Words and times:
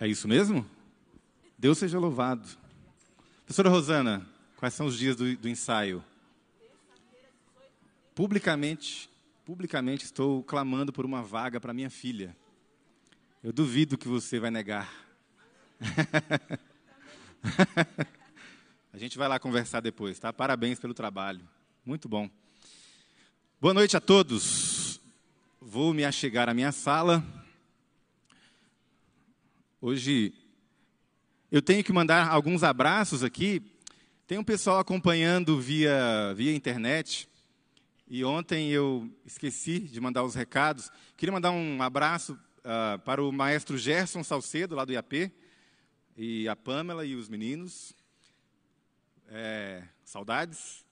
É 0.00 0.06
isso 0.06 0.28
mesmo? 0.28 0.64
Deus 1.58 1.76
seja 1.76 1.98
louvado. 1.98 2.48
Professora 3.44 3.68
Rosana, 3.68 4.24
quais 4.56 4.72
são 4.72 4.86
os 4.86 4.96
dias 4.96 5.16
do, 5.16 5.36
do 5.36 5.48
ensaio? 5.48 6.04
Publicamente, 8.14 9.10
publicamente 9.44 10.04
estou 10.04 10.44
clamando 10.44 10.92
por 10.92 11.04
uma 11.04 11.20
vaga 11.20 11.60
para 11.60 11.74
minha 11.74 11.90
filha. 11.90 12.36
Eu 13.42 13.52
duvido 13.52 13.98
que 13.98 14.06
você 14.06 14.38
vai 14.38 14.52
negar. 14.52 14.88
A 18.92 18.98
gente 18.98 19.18
vai 19.18 19.26
lá 19.26 19.40
conversar 19.40 19.80
depois, 19.80 20.16
tá? 20.18 20.32
Parabéns 20.32 20.78
pelo 20.78 20.94
trabalho. 20.94 21.40
Muito 21.84 22.08
bom. 22.08 22.30
Boa 23.60 23.74
noite 23.74 23.96
a 23.96 24.00
todos. 24.00 25.00
Vou 25.60 25.92
me 25.92 26.04
achegar 26.04 26.48
à 26.48 26.54
minha 26.54 26.70
sala. 26.70 27.24
Hoje 29.80 30.34
eu 31.52 31.62
tenho 31.62 31.84
que 31.84 31.92
mandar 31.92 32.28
alguns 32.28 32.64
abraços 32.64 33.22
aqui. 33.22 33.62
Tem 34.26 34.36
um 34.36 34.42
pessoal 34.42 34.80
acompanhando 34.80 35.60
via, 35.60 36.34
via 36.34 36.52
internet. 36.52 37.28
E 38.08 38.24
ontem 38.24 38.70
eu 38.70 39.08
esqueci 39.24 39.78
de 39.78 40.00
mandar 40.00 40.24
os 40.24 40.34
recados. 40.34 40.90
Queria 41.16 41.32
mandar 41.32 41.52
um 41.52 41.80
abraço 41.80 42.32
uh, 42.32 42.98
para 43.04 43.22
o 43.22 43.30
maestro 43.30 43.78
Gerson 43.78 44.24
Salcedo, 44.24 44.74
lá 44.74 44.84
do 44.84 44.92
IAP, 44.92 45.32
e 46.16 46.48
a 46.48 46.56
Pamela 46.56 47.06
e 47.06 47.14
os 47.14 47.28
meninos. 47.28 47.94
É, 49.28 49.84
saudades. 50.04 50.84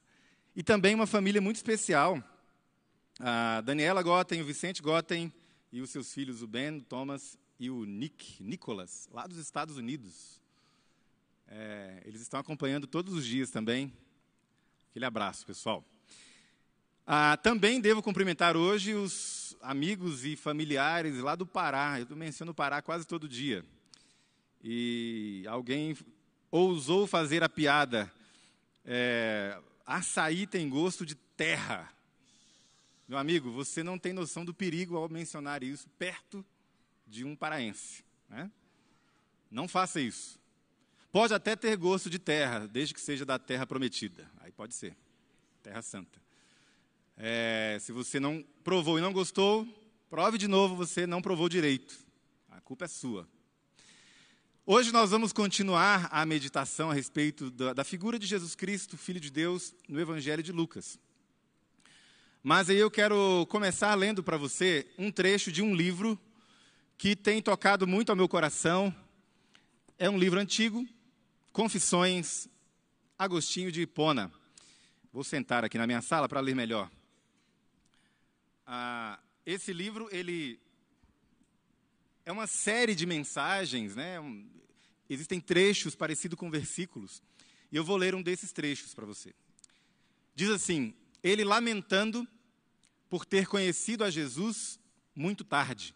E 0.55 0.63
também 0.63 0.95
uma 0.95 1.09
família 1.09 1.41
muito 1.41 1.57
especial. 1.57 2.23
A 3.19 3.63
Daniela 3.63 4.01
Gotten, 4.01 4.43
o 4.43 4.45
Vicente 4.45 4.81
Gotten 4.81 5.33
e 5.73 5.81
os 5.81 5.91
seus 5.91 6.15
filhos, 6.15 6.41
o 6.41 6.47
Ben, 6.47 6.77
o 6.77 6.83
Thomas 6.83 7.37
e 7.59 7.71
o 7.71 7.85
Nick, 7.85 8.43
Nicholas, 8.43 9.09
lá 9.13 9.27
dos 9.27 9.39
Estados 9.39 9.77
Unidos. 9.77 10.41
É, 11.49 12.03
eles 12.05 12.21
estão 12.21 12.39
acompanhando 12.39 12.87
todos 12.87 13.15
os 13.15 13.25
dias 13.25 13.51
também. 13.51 13.93
Aquele 14.91 15.05
abraço, 15.05 15.47
pessoal. 15.47 15.85
Ah, 17.07 17.37
também 17.37 17.81
devo 17.81 18.03
cumprimentar 18.03 18.57
hoje 18.57 18.95
os 18.95 19.57
amigos 19.63 20.25
e 20.25 20.37
familiares 20.37 21.19
lá 21.19 21.35
do 21.35 21.47
Pará. 21.47 22.01
Eu 22.01 22.17
menciono 22.17 22.53
o 22.53 22.55
Pará 22.55 22.83
quase 22.83 23.07
todo 23.07 23.29
dia. 23.29 23.65
E 24.63 25.45
alguém 25.49 25.97
ousou 26.51 27.07
fazer 27.07 27.43
a 27.43 27.49
piada: 27.49 28.13
é, 28.85 29.59
açaí 29.87 30.47
tem 30.47 30.69
gosto 30.69 31.07
de 31.07 31.15
terra. 31.15 31.93
Meu 33.09 33.19
amigo, 33.19 33.53
você 33.53 33.85
não 33.85 33.99
tem 33.99 34.13
noção 34.13 34.45
do 34.45 34.53
perigo 34.53 34.97
ao 34.97 35.09
mencionar 35.09 35.63
isso 35.63 35.89
perto 35.91 36.45
de 37.07 37.25
um 37.25 37.37
paraense. 37.37 38.05
Né? 38.29 38.51
Não 39.51 39.69
faça 39.69 40.01
isso. 40.01 40.39
Pode 41.13 41.33
até 41.33 41.57
ter 41.57 41.77
gosto 41.77 42.11
de 42.11 42.19
terra, 42.19 42.67
desde 42.67 42.93
que 42.93 43.01
seja 43.01 43.25
da 43.25 43.39
terra 43.39 43.67
prometida. 43.67 44.31
Aí 44.41 44.53
pode 44.53 44.75
ser. 44.75 44.97
Terra 45.63 45.81
Santa. 45.81 46.21
É, 47.17 47.79
se 47.81 47.93
você 47.93 48.21
não 48.21 48.45
provou 48.63 48.99
e 48.99 49.01
não 49.01 49.13
gostou, 49.13 49.67
prove 50.11 50.37
de 50.37 50.47
novo, 50.47 50.77
você 50.77 51.07
não 51.07 51.23
provou 51.23 51.49
direito. 51.49 51.97
A 52.51 52.61
culpa 52.61 52.85
é 52.85 52.89
sua. 52.89 53.27
Hoje 54.67 54.93
nós 54.93 55.13
vamos 55.13 55.33
continuar 55.33 56.09
a 56.11 56.27
meditação 56.27 56.91
a 56.91 56.95
respeito 56.95 57.51
da, 57.51 57.73
da 57.73 57.85
figura 57.85 58.19
de 58.19 58.27
Jesus 58.27 58.55
Cristo, 58.55 58.99
Filho 58.99 59.21
de 59.21 59.31
Deus, 59.31 59.75
no 59.89 60.01
Evangelho 60.01 60.43
de 60.43 60.53
Lucas. 60.53 60.99
Mas 62.43 62.69
aí 62.69 62.77
eu 62.77 62.91
quero 62.91 63.47
começar 63.49 63.95
lendo 63.95 64.23
para 64.23 64.37
você 64.37 64.87
um 64.99 65.11
trecho 65.11 65.51
de 65.51 65.63
um 65.63 65.75
livro 65.75 66.21
que 66.99 67.15
tem 67.15 67.43
tocado 67.43 67.87
muito 67.87 68.11
ao 68.11 68.17
meu 68.17 68.29
coração. 68.29 68.95
É 69.99 70.09
um 70.09 70.19
livro 70.19 70.41
antigo, 70.41 70.87
Confissões, 71.53 72.49
Agostinho 73.19 73.71
de 73.71 73.83
Hipona. 73.83 74.33
Vou 75.13 75.25
sentar 75.25 75.65
aqui 75.65 75.79
na 75.79 75.87
minha 75.87 76.03
sala 76.03 76.29
para 76.29 76.41
ler 76.41 76.55
melhor. 76.55 76.91
Ah, 78.67 79.19
esse 79.45 79.73
livro, 79.73 80.09
ele 80.11 80.59
é 82.25 82.33
uma 82.33 82.47
série 82.47 82.95
de 82.95 83.07
mensagens, 83.07 83.95
né? 83.95 84.17
Existem 85.09 85.41
trechos 85.41 85.95
parecidos 85.95 86.39
com 86.39 86.51
versículos. 86.51 87.23
E 87.71 87.77
eu 87.77 87.85
vou 87.85 87.97
ler 87.97 88.15
um 88.15 88.23
desses 88.23 88.53
trechos 88.53 88.95
para 88.95 89.07
você. 89.07 89.35
Diz 90.35 90.51
assim: 90.51 90.95
Ele 91.23 91.45
lamentando 91.45 92.27
por 93.09 93.25
ter 93.25 93.47
conhecido 93.47 94.03
a 94.03 94.11
Jesus 94.11 94.81
muito 95.15 95.45
tarde 95.45 95.95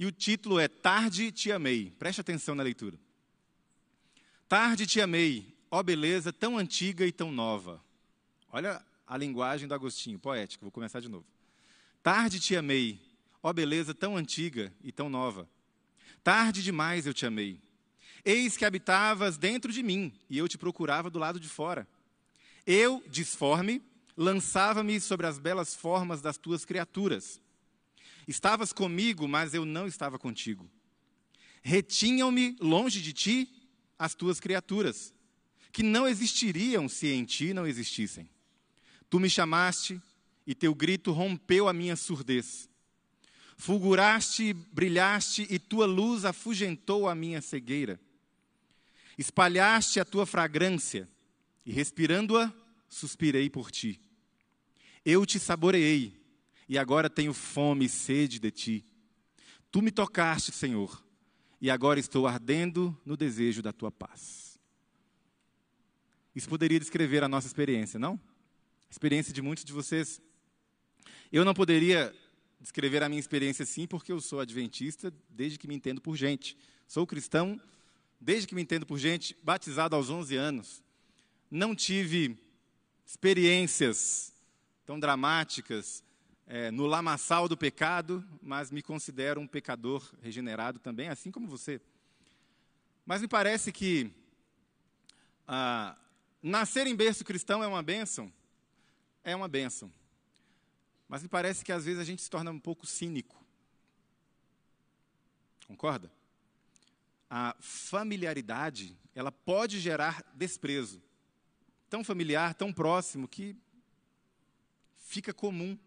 e 0.00 0.06
o 0.06 0.10
título 0.10 0.58
é 0.58 0.66
Tarde 0.66 1.30
Te 1.30 1.52
Amei. 1.52 1.92
Preste 1.98 2.22
atenção 2.22 2.54
na 2.54 2.62
leitura. 2.62 2.98
Tarde 4.48 4.86
te 4.86 4.98
amei, 4.98 5.54
ó 5.70 5.82
beleza 5.82 6.32
tão 6.32 6.56
antiga 6.56 7.06
e 7.06 7.12
tão 7.12 7.30
nova. 7.30 7.84
Olha 8.50 8.82
a 9.06 9.14
linguagem 9.18 9.68
do 9.68 9.74
Agostinho, 9.74 10.18
poético. 10.18 10.64
Vou 10.64 10.72
começar 10.72 11.00
de 11.00 11.08
novo. 11.10 11.26
Tarde 12.02 12.40
te 12.40 12.56
amei, 12.56 12.98
ó 13.42 13.52
beleza 13.52 13.92
tão 13.92 14.16
antiga 14.16 14.72
e 14.82 14.90
tão 14.90 15.10
nova. 15.10 15.46
Tarde 16.24 16.62
demais 16.62 17.06
eu 17.06 17.12
te 17.12 17.26
amei. 17.26 17.60
Eis 18.24 18.56
que 18.56 18.64
habitavas 18.64 19.36
dentro 19.36 19.70
de 19.70 19.82
mim 19.82 20.14
e 20.30 20.38
eu 20.38 20.48
te 20.48 20.56
procurava 20.56 21.10
do 21.10 21.18
lado 21.18 21.38
de 21.38 21.46
fora. 21.46 21.86
Eu, 22.66 23.04
disforme, 23.06 23.82
lançava-me 24.16 24.98
sobre 24.98 25.26
as 25.26 25.38
belas 25.38 25.74
formas 25.74 26.22
das 26.22 26.38
tuas 26.38 26.64
criaturas 26.64 27.38
Estavas 28.26 28.72
comigo, 28.72 29.26
mas 29.26 29.54
eu 29.54 29.64
não 29.64 29.86
estava 29.86 30.18
contigo. 30.18 30.70
Retinham-me 31.62 32.56
longe 32.60 33.00
de 33.00 33.12
ti 33.12 33.48
as 33.98 34.14
tuas 34.14 34.40
criaturas, 34.40 35.12
que 35.72 35.82
não 35.82 36.08
existiriam 36.08 36.88
se 36.88 37.08
em 37.08 37.24
ti 37.24 37.52
não 37.52 37.66
existissem. 37.66 38.28
Tu 39.08 39.20
me 39.20 39.28
chamaste 39.28 40.00
e 40.46 40.54
teu 40.54 40.74
grito 40.74 41.12
rompeu 41.12 41.68
a 41.68 41.72
minha 41.72 41.96
surdez. 41.96 42.68
Fulguraste, 43.56 44.54
brilhaste 44.54 45.46
e 45.50 45.58
tua 45.58 45.84
luz 45.84 46.24
afugentou 46.24 47.08
a 47.08 47.14
minha 47.14 47.42
cegueira. 47.42 48.00
Espalhaste 49.18 50.00
a 50.00 50.04
tua 50.04 50.24
fragrância 50.24 51.06
e 51.66 51.72
respirando-a, 51.72 52.52
suspirei 52.88 53.50
por 53.50 53.70
ti. 53.70 54.00
Eu 55.04 55.26
te 55.26 55.38
saboreei 55.38 56.19
e 56.70 56.78
agora 56.78 57.10
tenho 57.10 57.34
fome 57.34 57.86
e 57.86 57.88
sede 57.88 58.38
de 58.38 58.48
ti. 58.52 58.86
Tu 59.72 59.82
me 59.82 59.90
tocaste, 59.90 60.52
Senhor, 60.52 61.04
e 61.60 61.68
agora 61.68 61.98
estou 61.98 62.28
ardendo 62.28 62.96
no 63.04 63.16
desejo 63.16 63.60
da 63.60 63.72
tua 63.72 63.90
paz. 63.90 64.56
Isso 66.32 66.48
poderia 66.48 66.78
descrever 66.78 67.24
a 67.24 67.28
nossa 67.28 67.48
experiência, 67.48 67.98
não? 67.98 68.20
Experiência 68.88 69.32
de 69.32 69.42
muitos 69.42 69.64
de 69.64 69.72
vocês. 69.72 70.22
Eu 71.32 71.44
não 71.44 71.54
poderia 71.54 72.14
descrever 72.60 73.02
a 73.02 73.08
minha 73.08 73.18
experiência 73.18 73.64
assim, 73.64 73.84
porque 73.84 74.12
eu 74.12 74.20
sou 74.20 74.38
adventista 74.38 75.12
desde 75.28 75.58
que 75.58 75.66
me 75.66 75.74
entendo 75.74 76.00
por 76.00 76.14
gente. 76.16 76.56
Sou 76.86 77.04
cristão 77.04 77.60
desde 78.20 78.46
que 78.46 78.54
me 78.54 78.62
entendo 78.62 78.86
por 78.86 78.96
gente, 78.96 79.36
batizado 79.42 79.96
aos 79.96 80.08
11 80.08 80.36
anos. 80.36 80.84
Não 81.50 81.74
tive 81.74 82.38
experiências 83.04 84.32
tão 84.86 85.00
dramáticas 85.00 86.04
é, 86.52 86.68
no 86.72 86.84
lamaçal 86.84 87.48
do 87.48 87.56
pecado, 87.56 88.28
mas 88.42 88.72
me 88.72 88.82
considero 88.82 89.40
um 89.40 89.46
pecador 89.46 90.12
regenerado 90.20 90.80
também, 90.80 91.08
assim 91.08 91.30
como 91.30 91.46
você. 91.46 91.80
Mas 93.06 93.22
me 93.22 93.28
parece 93.28 93.70
que 93.70 94.10
ah, 95.46 95.96
nascer 96.42 96.88
em 96.88 96.96
berço 96.96 97.24
cristão 97.24 97.62
é 97.62 97.68
uma 97.68 97.84
bênção, 97.84 98.32
é 99.22 99.34
uma 99.36 99.46
bênção. 99.46 99.92
Mas 101.08 101.22
me 101.22 101.28
parece 101.28 101.64
que 101.64 101.70
às 101.70 101.84
vezes 101.84 102.00
a 102.00 102.04
gente 102.04 102.20
se 102.20 102.28
torna 102.28 102.50
um 102.50 102.58
pouco 102.58 102.84
cínico. 102.84 103.40
Concorda? 105.68 106.10
A 107.30 107.54
familiaridade, 107.60 108.98
ela 109.14 109.30
pode 109.30 109.78
gerar 109.78 110.24
desprezo. 110.34 111.00
Tão 111.88 112.02
familiar, 112.02 112.54
tão 112.54 112.72
próximo, 112.72 113.28
que 113.28 113.56
fica 114.96 115.32
comum 115.32 115.78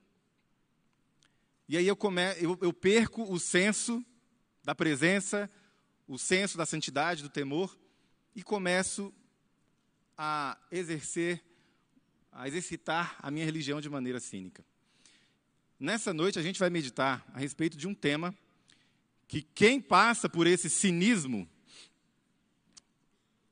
e 1.74 1.78
aí 1.78 1.88
eu, 1.88 1.96
come, 1.96 2.22
eu, 2.40 2.56
eu 2.62 2.72
perco 2.72 3.24
o 3.24 3.40
senso 3.40 4.06
da 4.64 4.76
presença, 4.76 5.50
o 6.08 6.20
senso 6.20 6.56
da 6.56 6.68
santidade, 6.68 7.24
do 7.24 7.30
temor, 7.30 7.76
e 8.36 8.44
começo 8.44 9.12
a 10.16 10.56
exercer, 10.72 11.44
a 12.32 12.48
exercitar 12.48 13.18
a 13.18 13.32
minha 13.32 13.44
religião 13.44 13.82
de 13.82 13.90
maneira 13.90 14.20
cínica. 14.20 14.64
Nessa 15.80 16.14
noite 16.14 16.38
a 16.38 16.44
gente 16.44 16.60
vai 16.60 16.70
meditar 16.70 17.26
a 17.34 17.40
respeito 17.40 17.76
de 17.76 17.88
um 17.88 17.96
tema 17.96 18.36
que 19.28 19.42
quem 19.42 19.82
passa 19.82 20.30
por 20.30 20.46
esse 20.46 20.70
cinismo 20.70 21.50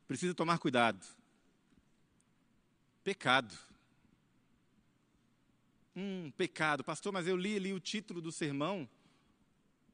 precisa 0.08 0.36
tomar 0.36 0.60
cuidado. 0.60 1.04
Pecado. 3.04 3.71
Hum, 5.96 6.32
pecado. 6.38 6.84
Pastor, 6.84 7.12
mas 7.12 7.28
eu 7.28 7.36
li 7.36 7.56
ali 7.56 7.74
o 7.74 7.80
título 7.80 8.22
do 8.22 8.32
sermão. 8.32 8.88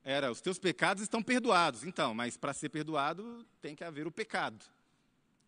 era: 0.04 0.32
os 0.32 0.42
teus 0.42 0.60
pecados 0.60 1.04
estão 1.04 1.24
perdoados. 1.24 1.84
Então, 1.84 2.14
mas 2.14 2.38
para 2.38 2.54
ser 2.54 2.70
perdoado 2.70 3.46
tem 3.62 3.76
que 3.76 3.84
haver 3.84 4.06
o 4.06 4.12
pecado. 4.12 4.64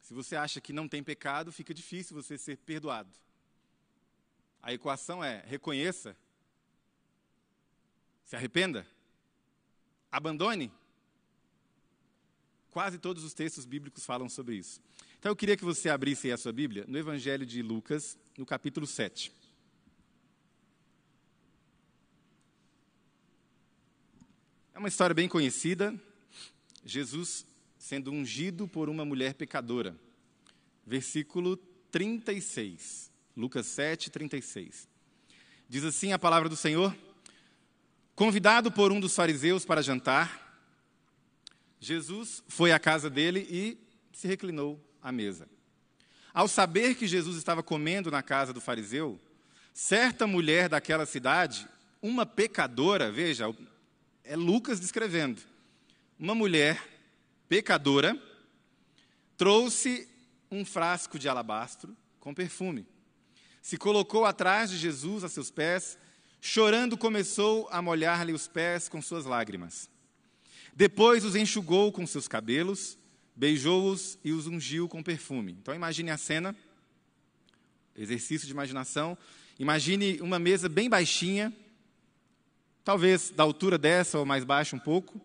Se 0.01 0.13
você 0.13 0.35
acha 0.35 0.59
que 0.59 0.73
não 0.73 0.87
tem 0.87 1.03
pecado, 1.03 1.51
fica 1.51 1.73
difícil 1.73 2.15
você 2.15 2.37
ser 2.37 2.57
perdoado. 2.57 3.09
A 4.61 4.73
equação 4.73 5.23
é: 5.23 5.43
reconheça, 5.45 6.15
se 8.25 8.35
arrependa, 8.35 8.87
abandone. 10.11 10.71
Quase 12.71 12.99
todos 12.99 13.23
os 13.23 13.33
textos 13.33 13.65
bíblicos 13.65 14.05
falam 14.05 14.29
sobre 14.29 14.55
isso. 14.55 14.79
Então 15.17 15.31
eu 15.31 15.35
queria 15.35 15.57
que 15.57 15.65
você 15.65 15.89
abrisse 15.89 16.31
a 16.31 16.37
sua 16.37 16.53
Bíblia 16.53 16.85
no 16.87 16.97
Evangelho 16.97 17.45
de 17.45 17.61
Lucas, 17.61 18.17
no 18.37 18.45
capítulo 18.45 18.85
7. 18.85 19.38
É 24.79 24.81
uma 24.81 24.87
história 24.87 25.13
bem 25.13 25.27
conhecida. 25.27 25.93
Jesus 26.85 27.45
sendo 27.77 28.13
ungido 28.13 28.65
por 28.65 28.87
uma 28.87 29.03
mulher 29.03 29.33
pecadora. 29.33 29.93
Versículo 30.87 31.57
36. 31.91 33.11
Lucas 33.35 33.65
7, 33.65 34.09
36. 34.09 34.87
Diz 35.67 35.83
assim 35.83 36.13
a 36.13 36.17
palavra 36.17 36.47
do 36.47 36.55
Senhor: 36.55 36.95
Convidado 38.15 38.71
por 38.71 38.93
um 38.93 39.01
dos 39.01 39.13
fariseus 39.13 39.65
para 39.65 39.83
jantar, 39.83 40.63
Jesus 41.77 42.41
foi 42.47 42.71
à 42.71 42.79
casa 42.79 43.09
dele 43.09 43.45
e 43.49 43.77
se 44.13 44.29
reclinou 44.29 44.81
à 45.01 45.11
mesa. 45.11 45.49
Ao 46.33 46.47
saber 46.47 46.95
que 46.95 47.05
Jesus 47.05 47.35
estava 47.35 47.61
comendo 47.61 48.09
na 48.09 48.23
casa 48.23 48.53
do 48.53 48.61
fariseu, 48.61 49.19
certa 49.73 50.25
mulher 50.25 50.69
daquela 50.69 51.05
cidade, 51.05 51.67
uma 52.01 52.25
pecadora, 52.25 53.11
veja, 53.11 53.53
é 54.29 54.35
Lucas 54.35 54.79
descrevendo. 54.79 55.41
Uma 56.19 56.35
mulher 56.35 56.87
pecadora 57.47 58.15
trouxe 59.35 60.07
um 60.51 60.63
frasco 60.63 61.17
de 61.17 61.27
alabastro 61.27 61.97
com 62.19 62.31
perfume. 62.31 62.85
Se 63.59 63.75
colocou 63.75 64.25
atrás 64.25 64.69
de 64.69 64.77
Jesus 64.77 65.23
a 65.23 65.29
seus 65.29 65.49
pés, 65.49 65.97
chorando 66.39 66.95
começou 66.95 67.67
a 67.71 67.81
molhar-lhe 67.81 68.31
os 68.31 68.47
pés 68.47 68.87
com 68.87 69.01
suas 69.01 69.25
lágrimas. 69.25 69.89
Depois 70.75 71.25
os 71.25 71.35
enxugou 71.35 71.91
com 71.91 72.05
seus 72.05 72.27
cabelos, 72.27 72.99
beijou-os 73.35 74.19
e 74.23 74.31
os 74.31 74.45
ungiu 74.45 74.87
com 74.87 75.01
perfume. 75.01 75.57
Então 75.59 75.73
imagine 75.73 76.11
a 76.11 76.19
cena, 76.19 76.55
exercício 77.95 78.45
de 78.45 78.53
imaginação. 78.53 79.17
Imagine 79.57 80.21
uma 80.21 80.37
mesa 80.37 80.69
bem 80.69 80.87
baixinha, 80.87 81.51
talvez 82.89 83.29
da 83.29 83.43
altura 83.43 83.77
dessa 83.77 84.17
ou 84.17 84.25
mais 84.25 84.43
baixa 84.43 84.75
um 84.75 84.79
pouco, 84.79 85.21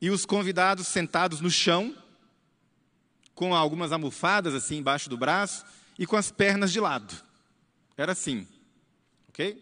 e 0.00 0.08
os 0.08 0.24
convidados 0.24 0.86
sentados 0.86 1.40
no 1.40 1.50
chão, 1.50 1.92
com 3.34 3.52
algumas 3.52 3.90
almofadas 3.90 4.54
assim 4.54 4.76
embaixo 4.76 5.10
do 5.10 5.16
braço 5.16 5.64
e 5.98 6.06
com 6.06 6.14
as 6.14 6.30
pernas 6.30 6.72
de 6.72 6.78
lado. 6.78 7.12
Era 7.96 8.12
assim, 8.12 8.46
ok? 9.28 9.60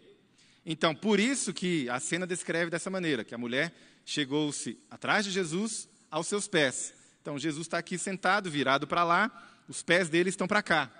Então, 0.63 0.93
por 0.93 1.19
isso 1.19 1.51
que 1.51 1.89
a 1.89 1.99
cena 1.99 2.27
descreve 2.27 2.69
dessa 2.69 2.91
maneira, 2.91 3.23
que 3.23 3.33
a 3.33 3.39
mulher 3.39 3.73
chegou-se 4.05 4.77
atrás 4.87 5.25
de 5.25 5.31
Jesus, 5.31 5.89
aos 6.11 6.27
seus 6.27 6.47
pés. 6.47 6.93
Então, 7.23 7.39
Jesus 7.39 7.65
está 7.65 7.79
aqui 7.79 7.97
sentado, 7.97 8.51
virado 8.51 8.85
para 8.85 9.03
lá, 9.03 9.31
os 9.67 9.81
pés 9.81 10.09
dele 10.09 10.29
estão 10.29 10.47
para 10.47 10.61
cá. 10.61 10.91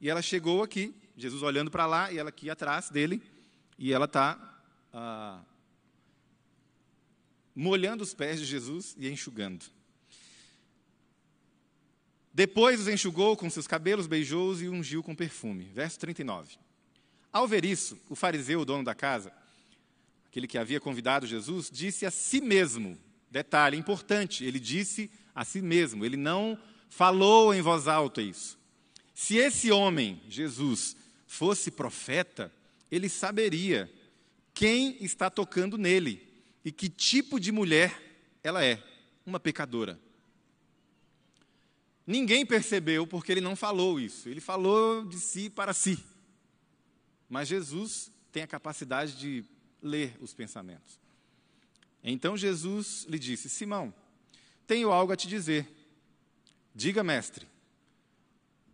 E 0.00 0.10
ela 0.10 0.22
chegou 0.22 0.60
aqui, 0.60 0.92
Jesus 1.16 1.40
olhando 1.40 1.70
para 1.70 1.86
lá, 1.86 2.10
e 2.10 2.18
ela 2.18 2.30
aqui 2.30 2.50
atrás 2.50 2.90
dele, 2.90 3.22
e 3.78 3.92
ela 3.92 4.06
está 4.06 4.36
ah, 4.92 5.38
molhando 7.58 8.04
os 8.04 8.14
pés 8.14 8.38
de 8.38 8.46
Jesus 8.46 8.94
e 8.96 9.08
enxugando. 9.08 9.64
Depois 12.32 12.78
os 12.78 12.86
enxugou 12.86 13.36
com 13.36 13.50
seus 13.50 13.66
cabelos, 13.66 14.06
beijou-os 14.06 14.62
e 14.62 14.68
ungiu 14.68 15.02
com 15.02 15.12
perfume. 15.12 15.64
Verso 15.74 15.98
39. 15.98 16.56
Ao 17.32 17.48
ver 17.48 17.64
isso, 17.64 18.00
o 18.08 18.14
fariseu, 18.14 18.60
o 18.60 18.64
dono 18.64 18.84
da 18.84 18.94
casa, 18.94 19.32
aquele 20.28 20.46
que 20.46 20.56
havia 20.56 20.78
convidado 20.78 21.26
Jesus, 21.26 21.68
disse 21.68 22.06
a 22.06 22.12
si 22.12 22.40
mesmo, 22.40 22.96
detalhe 23.28 23.76
importante, 23.76 24.44
ele 24.44 24.60
disse 24.60 25.10
a 25.34 25.44
si 25.44 25.60
mesmo, 25.60 26.04
ele 26.04 26.16
não 26.16 26.56
falou 26.88 27.52
em 27.52 27.60
voz 27.60 27.88
alta 27.88 28.22
isso. 28.22 28.56
Se 29.12 29.36
esse 29.36 29.72
homem, 29.72 30.22
Jesus, 30.28 30.96
fosse 31.26 31.72
profeta, 31.72 32.52
ele 32.88 33.08
saberia 33.08 33.92
quem 34.54 34.96
está 35.02 35.28
tocando 35.28 35.76
nele 35.76 36.27
e 36.68 36.70
que 36.70 36.90
tipo 36.90 37.40
de 37.40 37.50
mulher 37.50 37.98
ela 38.44 38.62
é, 38.62 38.84
uma 39.24 39.40
pecadora. 39.40 39.98
Ninguém 42.06 42.44
percebeu 42.44 43.06
porque 43.06 43.32
ele 43.32 43.40
não 43.40 43.56
falou 43.56 43.98
isso, 43.98 44.28
ele 44.28 44.38
falou 44.38 45.02
de 45.06 45.18
si 45.18 45.48
para 45.48 45.72
si. 45.72 45.98
Mas 47.26 47.48
Jesus 47.48 48.12
tem 48.30 48.42
a 48.42 48.46
capacidade 48.46 49.16
de 49.16 49.42
ler 49.82 50.14
os 50.20 50.34
pensamentos. 50.34 51.00
Então 52.04 52.36
Jesus 52.36 53.06
lhe 53.08 53.18
disse: 53.18 53.48
Simão, 53.48 53.94
tenho 54.66 54.90
algo 54.90 55.14
a 55.14 55.16
te 55.16 55.26
dizer. 55.26 55.66
Diga, 56.74 57.02
mestre. 57.02 57.48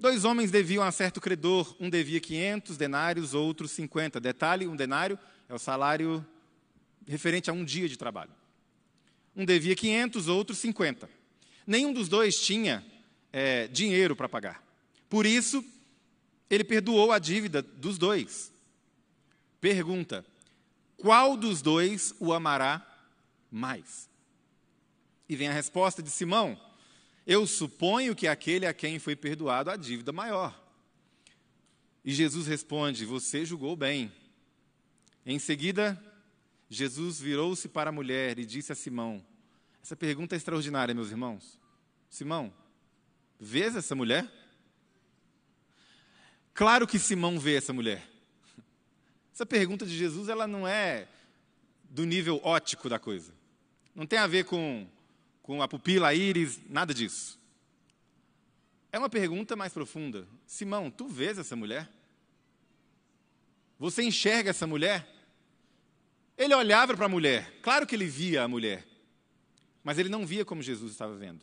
Dois 0.01 0.25
homens 0.25 0.51
deviam 0.51 0.83
a 0.83 0.91
certo 0.91 1.21
credor, 1.21 1.77
um 1.79 1.89
devia 1.89 2.21
500 2.21 2.77
denários, 2.77 3.35
outro 3.35 3.69
50. 3.69 4.19
Detalhe: 4.19 4.67
um 4.67 4.75
denário 4.75 5.17
é 5.49 5.55
o 5.55 5.61
salário 5.61 6.27
referente 7.07 7.51
a 7.51 7.53
um 7.53 7.65
dia 7.65 7.89
de 7.89 7.97
trabalho. 7.97 8.33
Um 9.37 9.45
devia 9.45 9.75
500, 9.75 10.29
outro 10.29 10.55
50. 10.55 11.09
Nenhum 11.67 11.93
dos 11.93 12.09
dois 12.09 12.37
tinha 12.39 12.85
é, 13.33 13.67
dinheiro 13.69 14.15
para 14.15 14.29
pagar. 14.29 14.63
Por 15.09 15.27
isso, 15.27 15.65
ele 16.49 16.65
perdoou 16.65 17.11
a 17.11 17.19
dívida 17.19 17.63
dos 17.63 17.99
dois. 17.99 18.53
Pergunta: 19.61 20.25
qual 20.97 21.37
dos 21.37 21.61
dois 21.61 22.15
o 22.21 22.33
amará 22.33 22.87
mais? 23.51 24.09
E 25.29 25.37
vem 25.37 25.49
a 25.49 25.53
resposta 25.53 26.03
de 26.03 26.11
Simão: 26.11 26.61
Eu 27.27 27.47
suponho 27.47 28.15
que 28.15 28.29
aquele 28.29 28.67
a 28.67 28.75
quem 28.75 28.99
foi 28.99 29.17
perdoado 29.17 29.71
a 29.71 29.77
dívida 29.77 30.13
maior. 30.13 30.63
E 32.05 32.13
Jesus 32.13 32.47
responde: 32.47 33.05
Você 33.05 33.45
julgou 33.45 33.75
bem. 33.75 34.13
Em 35.27 35.39
seguida, 35.39 36.01
Jesus 36.69 37.21
virou-se 37.21 37.69
para 37.69 37.91
a 37.91 37.93
mulher 37.93 38.39
e 38.39 38.47
disse 38.47 38.73
a 38.73 38.75
Simão: 38.75 39.25
Essa 39.83 39.97
pergunta 39.97 40.35
é 40.35 40.39
extraordinária, 40.39 40.95
meus 40.95 41.11
irmãos. 41.11 41.61
Simão, 42.09 42.53
vês 43.39 43.77
essa 43.77 43.95
mulher? 43.95 44.31
Claro 46.53 46.87
que 46.87 46.99
Simão 46.99 47.39
vê 47.39 47.57
essa 47.57 47.73
mulher. 47.73 48.09
Essa 49.35 49.45
pergunta 49.45 49.85
de 49.85 49.97
Jesus, 49.97 50.29
ela 50.29 50.47
não 50.47 50.67
é 50.69 51.09
do 51.91 52.05
nível 52.05 52.41
ótico 52.45 52.89
da 52.89 53.01
coisa. 53.01 53.33
Não 53.93 54.07
tem 54.07 54.19
a 54.21 54.29
ver 54.29 54.45
com, 54.45 54.89
com 55.43 55.61
a 55.61 55.67
pupila, 55.67 56.09
a 56.09 56.15
íris, 56.15 56.61
nada 56.69 56.95
disso. 56.95 57.39
É 58.93 58.99
uma 58.99 59.09
pergunta 59.09 59.57
mais 59.57 59.73
profunda. 59.73 60.25
Simão, 60.47 60.89
tu 60.89 61.09
vês 61.09 61.37
essa 61.37 61.57
mulher? 61.57 61.91
Você 63.77 64.05
enxerga 64.05 64.51
essa 64.51 64.69
mulher? 64.69 65.14
Ele 66.37 66.55
olhava 66.55 66.97
para 66.97 67.07
a 67.07 67.09
mulher, 67.09 67.59
claro 67.63 67.87
que 67.87 67.95
ele 67.95 68.07
via 68.07 68.43
a 68.43 68.49
mulher, 68.49 68.85
mas 69.83 69.99
ele 69.99 70.09
não 70.09 70.27
via 70.27 70.45
como 70.45 70.63
Jesus 70.63 70.93
estava 70.93 71.15
vendo. 71.15 71.41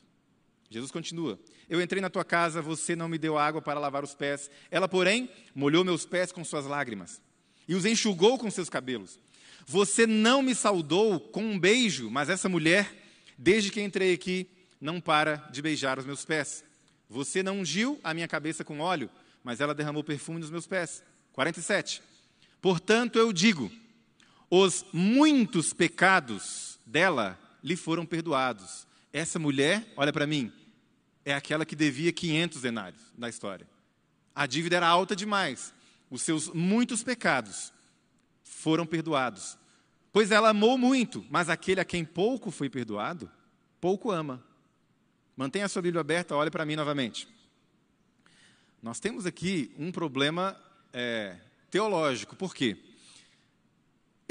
Jesus 0.70 0.92
continua: 0.92 1.40
Eu 1.70 1.82
entrei 1.82 2.02
na 2.02 2.10
tua 2.10 2.24
casa, 2.24 2.62
você 2.62 2.96
não 2.96 3.10
me 3.10 3.18
deu 3.18 3.38
água 3.38 3.62
para 3.62 3.80
lavar 3.80 4.04
os 4.04 4.16
pés. 4.16 4.50
Ela, 4.70 4.88
porém, 4.88 5.30
molhou 5.54 5.84
meus 5.84 6.06
pés 6.06 6.32
com 6.32 6.44
suas 6.44 6.66
lágrimas 6.66 7.22
e 7.68 7.76
os 7.76 7.86
enxugou 7.86 8.38
com 8.38 8.50
seus 8.50 8.70
cabelos. 8.70 9.20
Você 9.66 10.08
não 10.08 10.42
me 10.42 10.56
saudou 10.56 11.20
com 11.20 11.44
um 11.44 11.60
beijo, 11.60 12.10
mas 12.10 12.30
essa 12.30 12.50
mulher, 12.50 12.92
desde 13.38 13.70
que 13.70 13.82
entrei 13.82 14.14
aqui, 14.14 14.50
não 14.80 15.00
para 15.00 15.36
de 15.52 15.62
beijar 15.62 16.00
os 16.00 16.06
meus 16.06 16.26
pés. 16.26 16.64
Você 17.10 17.44
não 17.44 17.60
ungiu 17.60 18.00
a 18.04 18.14
minha 18.14 18.28
cabeça 18.28 18.64
com 18.64 18.80
óleo, 18.80 19.10
mas 19.44 19.60
ela 19.60 19.76
derramou 19.76 20.04
perfume 20.04 20.40
nos 20.40 20.50
meus 20.50 20.66
pés. 20.66 21.04
47. 21.34 22.02
Portanto, 22.62 23.20
eu 23.20 23.32
digo: 23.32 23.72
os 24.54 24.86
muitos 24.92 25.72
pecados 25.72 26.78
dela 26.86 27.40
lhe 27.64 27.78
foram 27.78 28.06
perdoados. 28.06 28.86
Essa 29.14 29.40
mulher, 29.40 29.88
olha 29.96 30.12
para 30.12 30.28
mim, 30.28 30.52
é 31.24 31.34
aquela 31.34 31.66
que 31.66 31.76
devia 31.76 32.12
500 32.12 32.62
denários 32.62 33.02
na 33.18 33.30
história. 33.30 33.66
A 34.36 34.46
dívida 34.46 34.76
era 34.76 34.88
alta 34.88 35.16
demais. 35.16 35.74
Os 36.10 36.22
seus 36.22 36.50
muitos 36.50 37.02
pecados 37.02 37.72
foram 38.44 38.86
perdoados. 38.86 39.58
Pois 40.12 40.32
ela 40.32 40.50
amou 40.50 40.78
muito, 40.78 41.26
mas 41.30 41.48
aquele 41.48 41.80
a 41.80 41.86
quem 41.86 42.04
pouco 42.04 42.52
foi 42.52 42.70
perdoado, 42.70 43.32
pouco 43.80 44.12
ama. 44.12 44.44
Mantenha 45.38 45.66
a 45.66 45.70
sua 45.70 45.82
Bíblia 45.82 46.02
aberta, 46.02 46.36
olhe 46.36 46.52
para 46.52 46.66
mim 46.66 46.76
novamente. 46.76 47.26
Nós 48.84 49.00
temos 49.00 49.26
aqui 49.26 49.74
um 49.78 49.94
problema 49.94 50.60
é, 50.92 51.38
teológico, 51.70 52.36
por 52.36 52.54
quê? 52.54 52.91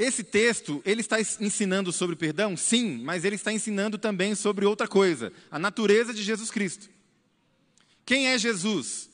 Esse 0.01 0.23
texto, 0.23 0.81
ele 0.83 1.01
está 1.01 1.21
ensinando 1.21 1.91
sobre 1.91 2.15
perdão? 2.15 2.57
Sim, 2.57 3.01
mas 3.03 3.23
ele 3.23 3.35
está 3.35 3.53
ensinando 3.53 3.97
também 3.97 4.33
sobre 4.33 4.65
outra 4.65 4.87
coisa, 4.87 5.31
a 5.51 5.59
natureza 5.59 6.13
de 6.13 6.23
Jesus 6.23 6.49
Cristo. 6.49 6.89
Quem 8.05 8.27
é 8.27 8.37
Jesus? 8.37 9.09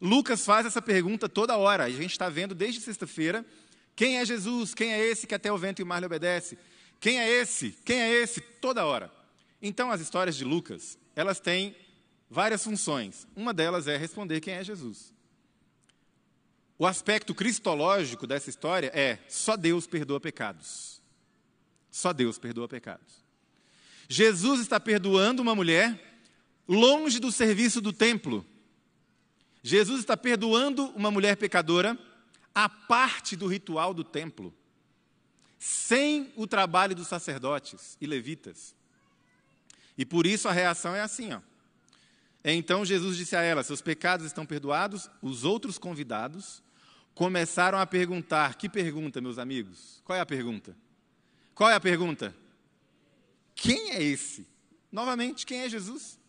Lucas 0.00 0.44
faz 0.44 0.66
essa 0.66 0.82
pergunta 0.82 1.28
toda 1.28 1.56
hora, 1.56 1.84
a 1.84 1.90
gente 1.90 2.10
está 2.10 2.28
vendo 2.28 2.54
desde 2.54 2.82
sexta-feira. 2.82 3.44
Quem 3.94 4.18
é 4.18 4.26
Jesus? 4.26 4.74
Quem 4.74 4.92
é 4.92 5.02
esse 5.02 5.26
que 5.26 5.34
até 5.34 5.50
o 5.50 5.56
vento 5.56 5.80
e 5.80 5.82
o 5.82 5.86
mar 5.86 6.00
lhe 6.00 6.06
obedece? 6.06 6.58
Quem 7.00 7.18
é 7.18 7.28
esse? 7.28 7.74
Quem 7.82 7.98
é 7.98 8.12
esse? 8.12 8.40
Toda 8.40 8.84
hora. 8.84 9.10
Então, 9.62 9.90
as 9.90 10.02
histórias 10.02 10.36
de 10.36 10.44
Lucas, 10.44 10.98
elas 11.14 11.40
têm 11.40 11.74
várias 12.28 12.62
funções. 12.62 13.26
Uma 13.34 13.54
delas 13.54 13.88
é 13.88 13.96
responder 13.96 14.40
quem 14.40 14.52
é 14.52 14.62
Jesus. 14.62 15.15
O 16.78 16.86
aspecto 16.86 17.34
cristológico 17.34 18.26
dessa 18.26 18.50
história 18.50 18.90
é 18.94 19.18
só 19.28 19.56
Deus 19.56 19.86
perdoa 19.86 20.20
pecados. 20.20 21.00
Só 21.90 22.12
Deus 22.12 22.38
perdoa 22.38 22.68
pecados. 22.68 23.24
Jesus 24.08 24.60
está 24.60 24.78
perdoando 24.78 25.40
uma 25.40 25.54
mulher 25.54 26.20
longe 26.68 27.18
do 27.18 27.32
serviço 27.32 27.80
do 27.80 27.92
templo. 27.92 28.44
Jesus 29.62 30.00
está 30.00 30.16
perdoando 30.16 30.86
uma 30.90 31.10
mulher 31.10 31.36
pecadora 31.36 31.98
a 32.54 32.68
parte 32.68 33.36
do 33.36 33.46
ritual 33.46 33.92
do 33.92 34.04
templo, 34.04 34.54
sem 35.58 36.32
o 36.36 36.46
trabalho 36.46 36.94
dos 36.94 37.08
sacerdotes 37.08 37.96
e 38.00 38.06
levitas. 38.06 38.74
E 39.96 40.04
por 40.04 40.26
isso 40.26 40.48
a 40.48 40.52
reação 40.52 40.94
é 40.94 41.00
assim, 41.00 41.32
ó. 41.32 41.40
Então 42.44 42.84
Jesus 42.84 43.16
disse 43.16 43.34
a 43.34 43.42
ela: 43.42 43.64
Seus 43.64 43.80
pecados 43.80 44.24
estão 44.26 44.46
perdoados. 44.46 45.10
Os 45.20 45.42
outros 45.42 45.78
convidados 45.78 46.62
começaram 47.16 47.78
a 47.78 47.86
perguntar. 47.86 48.54
Que 48.56 48.68
pergunta, 48.68 49.22
meus 49.22 49.38
amigos? 49.38 50.02
Qual 50.04 50.16
é 50.16 50.20
a 50.20 50.26
pergunta? 50.26 50.76
Qual 51.54 51.68
é 51.68 51.74
a 51.74 51.80
pergunta? 51.80 52.36
Quem 53.54 53.92
é 53.92 54.02
esse? 54.02 54.46
Novamente, 54.92 55.46
quem 55.46 55.62
é 55.62 55.68
Jesus? 55.68 56.20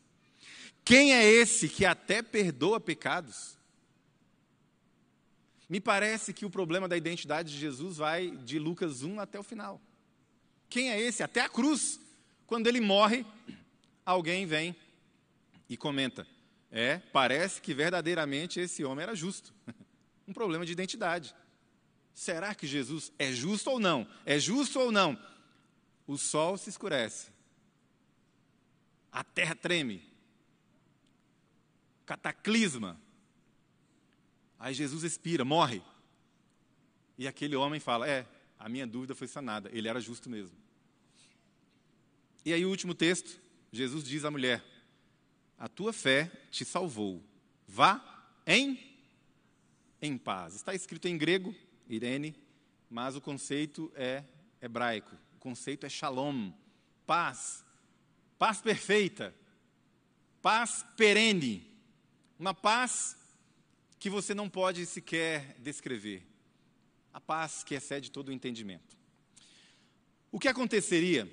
Quem 0.86 1.14
é 1.14 1.26
esse 1.26 1.68
que 1.68 1.86
até 1.86 2.22
perdoa 2.22 2.80
pecados? 2.80 3.58
Me 5.68 5.82
parece 5.82 6.34
que 6.34 6.46
o 6.46 6.50
problema 6.50 6.88
da 6.88 6.96
identidade 6.96 7.52
de 7.52 7.60
Jesus 7.60 7.98
vai 7.98 8.32
de 8.32 8.58
Lucas 8.58 9.04
1 9.04 9.20
até 9.20 9.38
o 9.38 9.44
final. 9.44 9.82
Quem 10.70 10.90
é 10.90 11.00
esse? 11.02 11.22
Até 11.22 11.42
a 11.42 11.50
cruz. 11.50 12.00
Quando 12.46 12.68
ele 12.68 12.80
morre, 12.80 13.26
alguém 14.06 14.46
vem 14.46 14.74
e 15.68 15.76
comenta: 15.76 16.26
É, 16.72 17.00
parece 17.12 17.62
que 17.62 17.74
verdadeiramente 17.74 18.62
esse 18.62 18.86
homem 18.86 19.04
era 19.04 19.14
justo. 19.14 19.54
um 20.28 20.34
problema 20.34 20.66
de 20.66 20.72
identidade. 20.72 21.34
Será 22.14 22.54
que 22.54 22.68
Jesus 22.68 23.12
é 23.18 23.32
justo 23.32 23.70
ou 23.70 23.80
não? 23.80 24.08
É 24.26 24.40
justo 24.40 24.80
ou 24.80 24.92
não? 24.92 25.18
O 26.06 26.18
sol 26.18 26.58
se 26.58 26.70
escurece, 26.70 27.32
a 29.12 29.24
terra 29.24 29.56
treme, 29.56 30.04
cataclisma. 32.06 33.00
Aí 34.58 34.74
Jesus 34.74 35.04
expira, 35.04 35.46
morre. 35.46 35.82
E 37.18 37.28
aquele 37.28 37.56
homem 37.56 37.80
fala: 37.80 38.08
É, 38.08 38.26
a 38.58 38.70
minha 38.70 38.88
dúvida 38.88 39.14
foi 39.14 39.28
sanada, 39.28 39.70
ele 39.72 39.88
era 39.88 40.00
justo 40.00 40.30
mesmo. 40.30 40.58
E 42.46 42.54
aí, 42.54 42.66
o 42.66 42.70
último 42.70 42.96
texto, 42.96 43.40
Jesus 43.72 44.04
diz 44.06 44.24
à 44.24 44.32
mulher: 44.32 44.64
A 45.58 45.68
tua 45.68 45.92
fé 45.92 46.32
te 46.50 46.64
salvou. 46.64 47.22
Vá 47.68 48.32
em 48.46 48.87
em 50.02 50.18
paz. 50.18 50.56
Está 50.56 50.74
escrito 50.74 51.08
em 51.08 51.18
grego, 51.18 51.56
Irene, 51.88 52.36
mas 52.90 53.16
o 53.16 53.22
conceito 53.22 53.92
é 53.96 54.24
hebraico. 54.62 55.16
O 55.36 55.40
conceito 55.40 55.86
é 55.86 55.90
shalom, 55.90 56.52
paz, 57.06 57.64
paz 58.38 58.62
perfeita, 58.62 59.34
paz 60.42 60.86
perene, 60.96 61.70
uma 62.40 62.54
paz 62.54 63.18
que 64.00 64.10
você 64.10 64.34
não 64.34 64.50
pode 64.50 64.86
sequer 64.86 65.56
descrever, 65.60 66.26
a 67.14 67.20
paz 67.20 67.64
que 67.64 67.76
excede 67.76 68.12
todo 68.12 68.30
o 68.30 68.32
entendimento. 68.32 68.96
O 70.32 70.40
que 70.40 70.48
aconteceria 70.48 71.28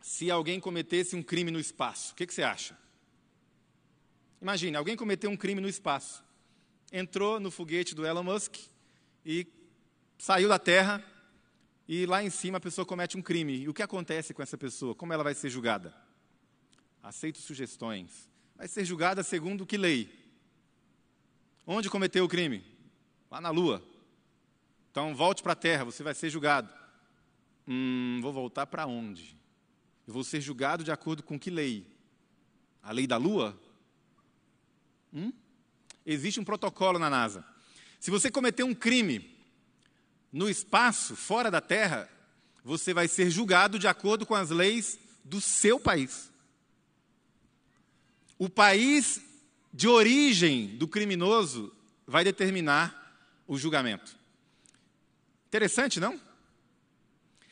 se 0.00 0.30
alguém 0.30 0.58
cometesse 0.58 1.14
um 1.14 1.22
crime 1.22 1.50
no 1.50 1.60
espaço? 1.60 2.12
O 2.12 2.16
que, 2.16 2.26
que 2.26 2.34
você 2.34 2.42
acha? 2.42 2.76
Imagine, 4.40 4.76
alguém 4.76 4.96
cometeu 4.96 5.30
um 5.30 5.36
crime 5.36 5.60
no 5.60 5.68
espaço 5.68 6.24
entrou 6.92 7.38
no 7.38 7.50
foguete 7.50 7.94
do 7.94 8.06
Elon 8.06 8.22
Musk 8.22 8.56
e 9.24 9.46
saiu 10.18 10.48
da 10.48 10.58
Terra 10.58 11.04
e 11.88 12.06
lá 12.06 12.22
em 12.22 12.30
cima 12.30 12.58
a 12.58 12.60
pessoa 12.60 12.86
comete 12.86 13.16
um 13.16 13.22
crime. 13.22 13.56
E 13.56 13.68
o 13.68 13.74
que 13.74 13.82
acontece 13.82 14.32
com 14.32 14.42
essa 14.42 14.56
pessoa? 14.56 14.94
Como 14.94 15.12
ela 15.12 15.24
vai 15.24 15.34
ser 15.34 15.50
julgada? 15.50 15.94
Aceito 17.02 17.38
sugestões. 17.38 18.28
Vai 18.56 18.68
ser 18.68 18.84
julgada 18.84 19.22
segundo 19.22 19.66
que 19.66 19.76
lei? 19.76 20.08
Onde 21.66 21.90
cometeu 21.90 22.24
o 22.24 22.28
crime? 22.28 22.64
Lá 23.30 23.40
na 23.40 23.50
Lua. 23.50 23.82
Então 24.90 25.14
volte 25.14 25.42
para 25.42 25.52
a 25.52 25.56
Terra, 25.56 25.84
você 25.84 26.02
vai 26.02 26.14
ser 26.14 26.30
julgado. 26.30 26.72
Hum, 27.66 28.18
vou 28.20 28.32
voltar 28.32 28.66
para 28.66 28.86
onde? 28.86 29.38
Eu 30.06 30.12
vou 30.12 30.24
ser 30.24 30.40
julgado 30.40 30.82
de 30.82 30.90
acordo 30.90 31.22
com 31.22 31.38
que 31.38 31.50
lei? 31.50 31.86
A 32.82 32.92
lei 32.92 33.06
da 33.06 33.16
Lua? 33.16 33.58
Hum? 35.12 35.32
Existe 36.12 36.40
um 36.40 36.44
protocolo 36.44 36.98
na 36.98 37.08
NASA. 37.08 37.44
Se 38.00 38.10
você 38.10 38.32
cometer 38.32 38.64
um 38.64 38.74
crime 38.74 39.30
no 40.32 40.50
espaço, 40.50 41.14
fora 41.14 41.52
da 41.52 41.60
Terra, 41.60 42.10
você 42.64 42.92
vai 42.92 43.06
ser 43.06 43.30
julgado 43.30 43.78
de 43.78 43.86
acordo 43.86 44.26
com 44.26 44.34
as 44.34 44.50
leis 44.50 44.98
do 45.24 45.40
seu 45.40 45.78
país. 45.78 46.28
O 48.36 48.48
país 48.48 49.20
de 49.72 49.86
origem 49.86 50.76
do 50.76 50.88
criminoso 50.88 51.72
vai 52.04 52.24
determinar 52.24 53.16
o 53.46 53.56
julgamento. 53.56 54.16
Interessante, 55.46 56.00
não? 56.00 56.20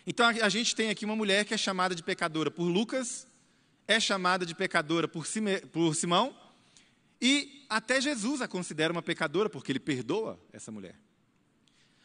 Então 0.05 0.27
a 0.27 0.49
gente 0.49 0.75
tem 0.75 0.91
aqui 0.91 1.05
uma 1.05 1.15
mulher 1.15 1.45
que 1.45 1.55
é 1.55 1.59
chamada 1.59 1.95
de 1.95 2.03
pecadora 2.03 2.50
por 2.50 2.65
Lucas, 2.65 3.25
é 3.87 4.00
chamada 4.00 4.45
de 4.45 4.53
pecadora 4.53 5.07
por, 5.07 5.25
Simão 5.95 6.48
e 7.21 7.65
até 7.69 8.01
Jesus 8.01 8.41
a 8.41 8.49
considera 8.49 8.93
uma 8.93 9.03
pecadora, 9.03 9.51
porque 9.51 9.73
ele 9.73 9.81
perdoa 9.81 10.41
essa 10.53 10.71
mulher. 10.71 10.99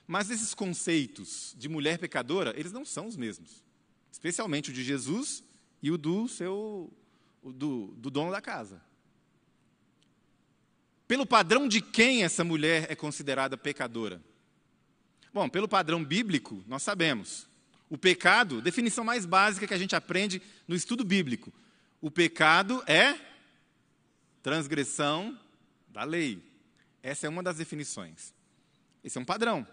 Mas 0.07 0.29
esses 0.29 0.53
conceitos 0.53 1.55
de 1.57 1.69
mulher 1.69 1.97
pecadora, 1.97 2.53
eles 2.57 2.71
não 2.71 2.83
são 2.83 3.07
os 3.07 3.15
mesmos. 3.15 3.63
Especialmente 4.11 4.69
o 4.69 4.73
de 4.73 4.83
Jesus 4.83 5.43
e 5.81 5.91
o 5.91 5.97
do 5.97 6.27
seu 6.27 6.91
do, 7.43 7.93
do 7.97 8.09
dono 8.09 8.31
da 8.31 8.41
casa. 8.41 8.81
Pelo 11.07 11.25
padrão 11.25 11.67
de 11.67 11.81
quem 11.81 12.23
essa 12.23 12.43
mulher 12.43 12.87
é 12.89 12.95
considerada 12.95 13.57
pecadora? 13.57 14.21
Bom, 15.33 15.49
pelo 15.49 15.67
padrão 15.67 16.03
bíblico, 16.03 16.63
nós 16.67 16.83
sabemos. 16.83 17.47
O 17.89 17.97
pecado, 17.97 18.61
definição 18.61 19.03
mais 19.03 19.25
básica 19.25 19.67
que 19.67 19.73
a 19.73 19.77
gente 19.77 19.95
aprende 19.95 20.41
no 20.67 20.75
estudo 20.75 21.03
bíblico. 21.03 21.53
O 22.01 22.09
pecado 22.09 22.83
é 22.87 23.15
transgressão 24.43 25.39
da 25.87 26.03
lei. 26.03 26.43
Essa 27.01 27.25
é 27.25 27.29
uma 27.29 27.41
das 27.41 27.57
definições. 27.57 28.33
Esse 29.03 29.17
é 29.17 29.21
um 29.21 29.25
padrão. 29.25 29.65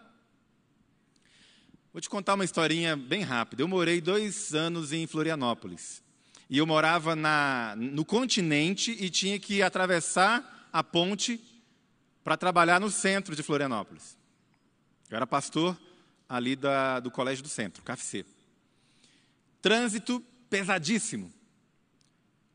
Vou 1.93 2.01
te 2.01 2.09
contar 2.09 2.35
uma 2.35 2.45
historinha 2.45 2.97
bem 2.97 3.23
rápida. 3.23 3.63
Eu 3.63 3.69
morei 3.69 4.01
dois 4.01 4.55
anos 4.55 4.93
em 4.93 5.07
Florianópolis. 5.09 6.03
E 6.49 6.57
eu 6.57 6.67
morava 6.67 7.17
na, 7.17 7.75
no 7.77 8.05
continente 8.05 8.93
e 8.93 9.11
tinha 9.11 9.39
que 9.39 9.61
atravessar 9.61 10.69
a 10.73 10.83
ponte 10.85 11.41
para 12.23 12.37
trabalhar 12.37 12.81
no 12.81 12.91
centro 12.91 13.35
de 13.35 13.43
Florianópolis. 13.43 14.17
Eu 15.09 15.17
era 15.17 15.27
pastor 15.27 15.79
ali 16.29 16.55
da, 16.55 17.01
do 17.01 17.11
Colégio 17.11 17.43
do 17.43 17.49
Centro, 17.49 17.83
KFC. 17.83 18.25
Trânsito 19.61 20.25
pesadíssimo. 20.49 21.33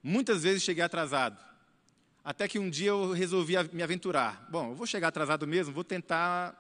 Muitas 0.02 0.44
vezes 0.44 0.64
cheguei 0.64 0.84
atrasado. 0.84 1.38
Até 2.26 2.48
que 2.48 2.58
um 2.58 2.72
dia 2.72 2.90
eu 2.90 3.12
resolvi 3.12 3.54
me 3.72 3.84
aventurar. 3.84 4.48
Bom, 4.50 4.72
eu 4.72 4.76
vou 4.76 4.88
chegar 4.88 5.10
atrasado 5.10 5.46
mesmo, 5.46 5.72
vou 5.72 5.84
tentar 5.84 6.60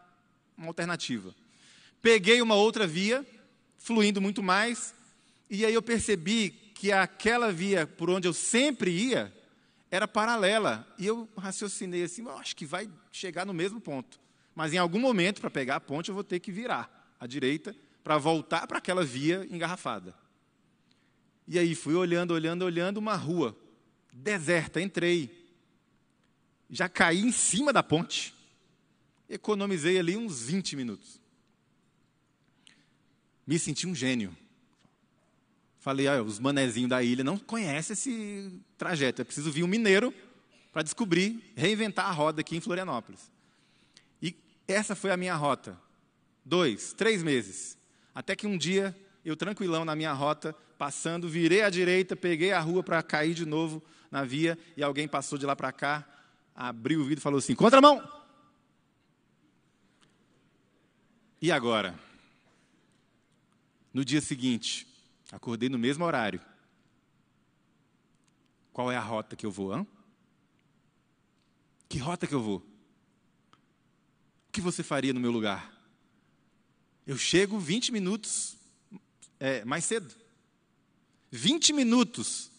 uma 0.56 0.68
alternativa. 0.68 1.34
Peguei 2.04 2.40
uma 2.40 2.54
outra 2.54 2.86
via, 2.86 3.26
fluindo 3.80 4.22
muito 4.22 4.44
mais, 4.44 4.94
e 5.50 5.66
aí 5.66 5.74
eu 5.74 5.82
percebi 5.82 6.52
que 6.52 6.92
aquela 6.92 7.52
via 7.52 7.88
por 7.88 8.12
onde 8.12 8.28
eu 8.28 8.34
sempre 8.34 8.92
ia 8.92 9.34
era 9.90 10.08
paralela. 10.08 10.88
E 11.00 11.08
eu 11.08 11.28
raciocinei 11.36 12.04
assim, 12.04 12.22
eu 12.22 12.38
acho 12.38 12.56
que 12.56 12.66
vai 12.66 12.88
chegar 13.12 13.44
no 13.44 13.54
mesmo 13.54 13.82
ponto. 13.82 14.20
Mas 14.54 14.72
em 14.72 14.78
algum 14.78 15.00
momento, 15.00 15.42
para 15.42 15.50
pegar 15.50 15.78
a 15.78 15.82
ponte, 15.82 16.10
eu 16.10 16.16
vou 16.16 16.24
ter 16.24 16.40
que 16.40 16.52
virar 16.52 17.16
à 17.20 17.26
direita 17.26 17.76
para 18.04 18.20
voltar 18.20 18.68
para 18.68 18.78
aquela 18.78 19.04
via 19.04 19.48
engarrafada. 19.50 20.14
E 21.48 21.58
aí 21.58 21.74
fui 21.74 21.96
olhando, 21.96 22.36
olhando, 22.36 22.64
olhando 22.64 22.98
uma 22.98 23.16
rua 23.16 23.58
deserta, 24.14 24.80
entrei 24.80 25.45
já 26.70 26.90
caí 26.90 27.22
em 27.22 27.32
cima 27.32 27.72
da 27.72 27.84
ponte. 27.84 28.34
Economizei 29.30 29.98
ali 29.98 30.16
uns 30.16 30.44
20 30.44 30.76
minutos. 30.76 31.20
Me 33.46 33.60
senti 33.60 33.88
um 33.88 33.96
gênio. 33.96 34.36
Falei, 35.80 36.08
ah, 36.08 36.22
os 36.22 36.40
manezinhos 36.40 36.90
da 36.90 37.04
ilha 37.04 37.24
não 37.24 37.38
conhecem 37.38 37.94
esse 37.94 38.60
trajeto. 38.78 39.22
É 39.22 39.26
preciso 39.26 39.52
vir 39.52 39.64
um 39.64 39.68
mineiro 39.68 40.14
para 40.74 40.82
descobrir, 40.82 41.54
reinventar 41.56 42.08
a 42.08 42.12
roda 42.12 42.42
aqui 42.42 42.58
em 42.58 42.60
Florianópolis. 42.60 43.32
E 44.22 44.36
essa 44.68 44.96
foi 44.96 45.12
a 45.12 45.18
minha 45.18 45.36
rota. 45.36 45.80
Dois, 46.44 46.94
três 46.94 47.22
meses. 47.22 47.78
Até 48.14 48.36
que 48.36 48.48
um 48.48 48.58
dia, 48.58 48.96
eu 49.24 49.36
tranquilão 49.36 49.86
na 49.86 49.96
minha 49.96 50.12
rota, 50.12 50.56
passando, 50.78 51.30
virei 51.30 51.62
à 51.62 51.70
direita, 51.70 52.16
peguei 52.16 52.52
a 52.52 52.60
rua 52.60 52.84
para 52.84 53.02
cair 53.04 53.34
de 53.34 53.46
novo 53.46 53.82
na 54.10 54.24
via, 54.24 54.58
e 54.76 54.84
alguém 54.84 55.08
passou 55.08 55.38
de 55.38 55.46
lá 55.46 55.56
para 55.56 55.72
cá, 55.72 56.08
abriu 56.56 57.02
o 57.02 57.04
vidro 57.04 57.20
e 57.20 57.22
falou 57.22 57.40
assim: 57.40 57.54
contramão! 57.54 58.02
E 61.42 61.52
agora? 61.52 62.00
No 63.94 64.04
dia 64.04 64.22
seguinte, 64.22 64.88
Acordei 65.32 65.70
no 65.70 65.78
mesmo 65.78 66.06
horário. 66.06 66.40
Qual 68.72 68.92
é 68.92 68.96
a 68.96 69.02
rota 69.02 69.36
que 69.36 69.46
eu 69.46 69.52
vou? 69.52 69.74
Hã? 69.74 69.86
Que 71.90 71.98
rota 71.98 72.28
que 72.28 72.34
eu 72.34 72.42
vou? 72.42 72.58
O 74.48 74.52
que 74.52 74.62
você 74.62 74.84
faria 74.84 75.14
no 75.14 75.20
meu 75.20 75.32
lugar? 75.32 75.74
Eu 77.06 77.18
chego 77.18 77.60
20 77.60 77.92
minutos 77.92 78.56
é, 79.40 79.64
mais 79.66 79.86
cedo. 79.86 80.14
20 81.32 81.74
minutos 81.74 82.52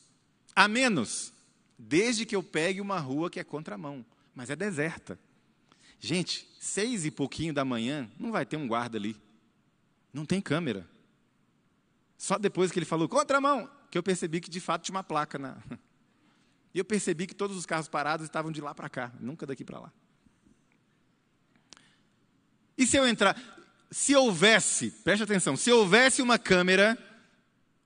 a 0.55 0.69
menos, 0.69 1.33
desde 1.79 2.25
que 2.25 2.35
eu 2.35 2.43
pegue 2.43 2.81
uma 2.81 2.99
rua 2.99 3.31
que 3.31 3.41
é 3.41 3.45
contramão, 3.45 4.05
mas 4.35 4.51
é 4.51 4.57
deserta. 4.57 5.19
Gente, 5.99 6.49
seis 6.61 7.05
e 7.05 7.11
pouquinho 7.11 7.53
da 7.53 7.65
manhã, 7.65 8.11
não 8.19 8.31
vai 8.31 8.45
ter 8.45 8.57
um 8.57 8.69
guarda 8.69 8.99
ali. 8.99 9.17
Não 10.13 10.25
tem 10.25 10.41
câmera. 10.41 10.89
Só 12.17 12.39
depois 12.39 12.71
que 12.71 12.79
ele 12.79 12.87
falou 12.87 13.09
contramão, 13.09 13.71
que 13.91 13.99
eu 13.99 14.03
percebi 14.03 14.41
que 14.41 14.51
de 14.51 14.61
fato 14.61 14.85
tinha 14.85 14.97
uma 14.97 15.05
placa 15.05 15.39
na. 15.39 15.57
E 16.75 16.79
eu 16.79 16.85
percebi 16.85 17.27
que 17.27 17.35
todos 17.35 17.57
os 17.57 17.65
carros 17.65 17.89
parados 17.89 18.27
estavam 18.27 18.53
de 18.53 18.61
lá 18.61 18.75
para 18.75 18.87
cá, 18.87 19.11
nunca 19.19 19.47
daqui 19.47 19.65
para 19.65 19.79
lá. 19.79 19.93
E 22.77 22.87
se 22.87 22.99
eu 22.99 23.09
entrar, 23.09 23.35
se 23.91 24.15
houvesse, 24.15 24.91
preste 24.91 25.23
atenção, 25.23 25.57
se 25.57 25.73
houvesse 25.73 26.21
uma 26.21 26.39
câmera 26.39 26.99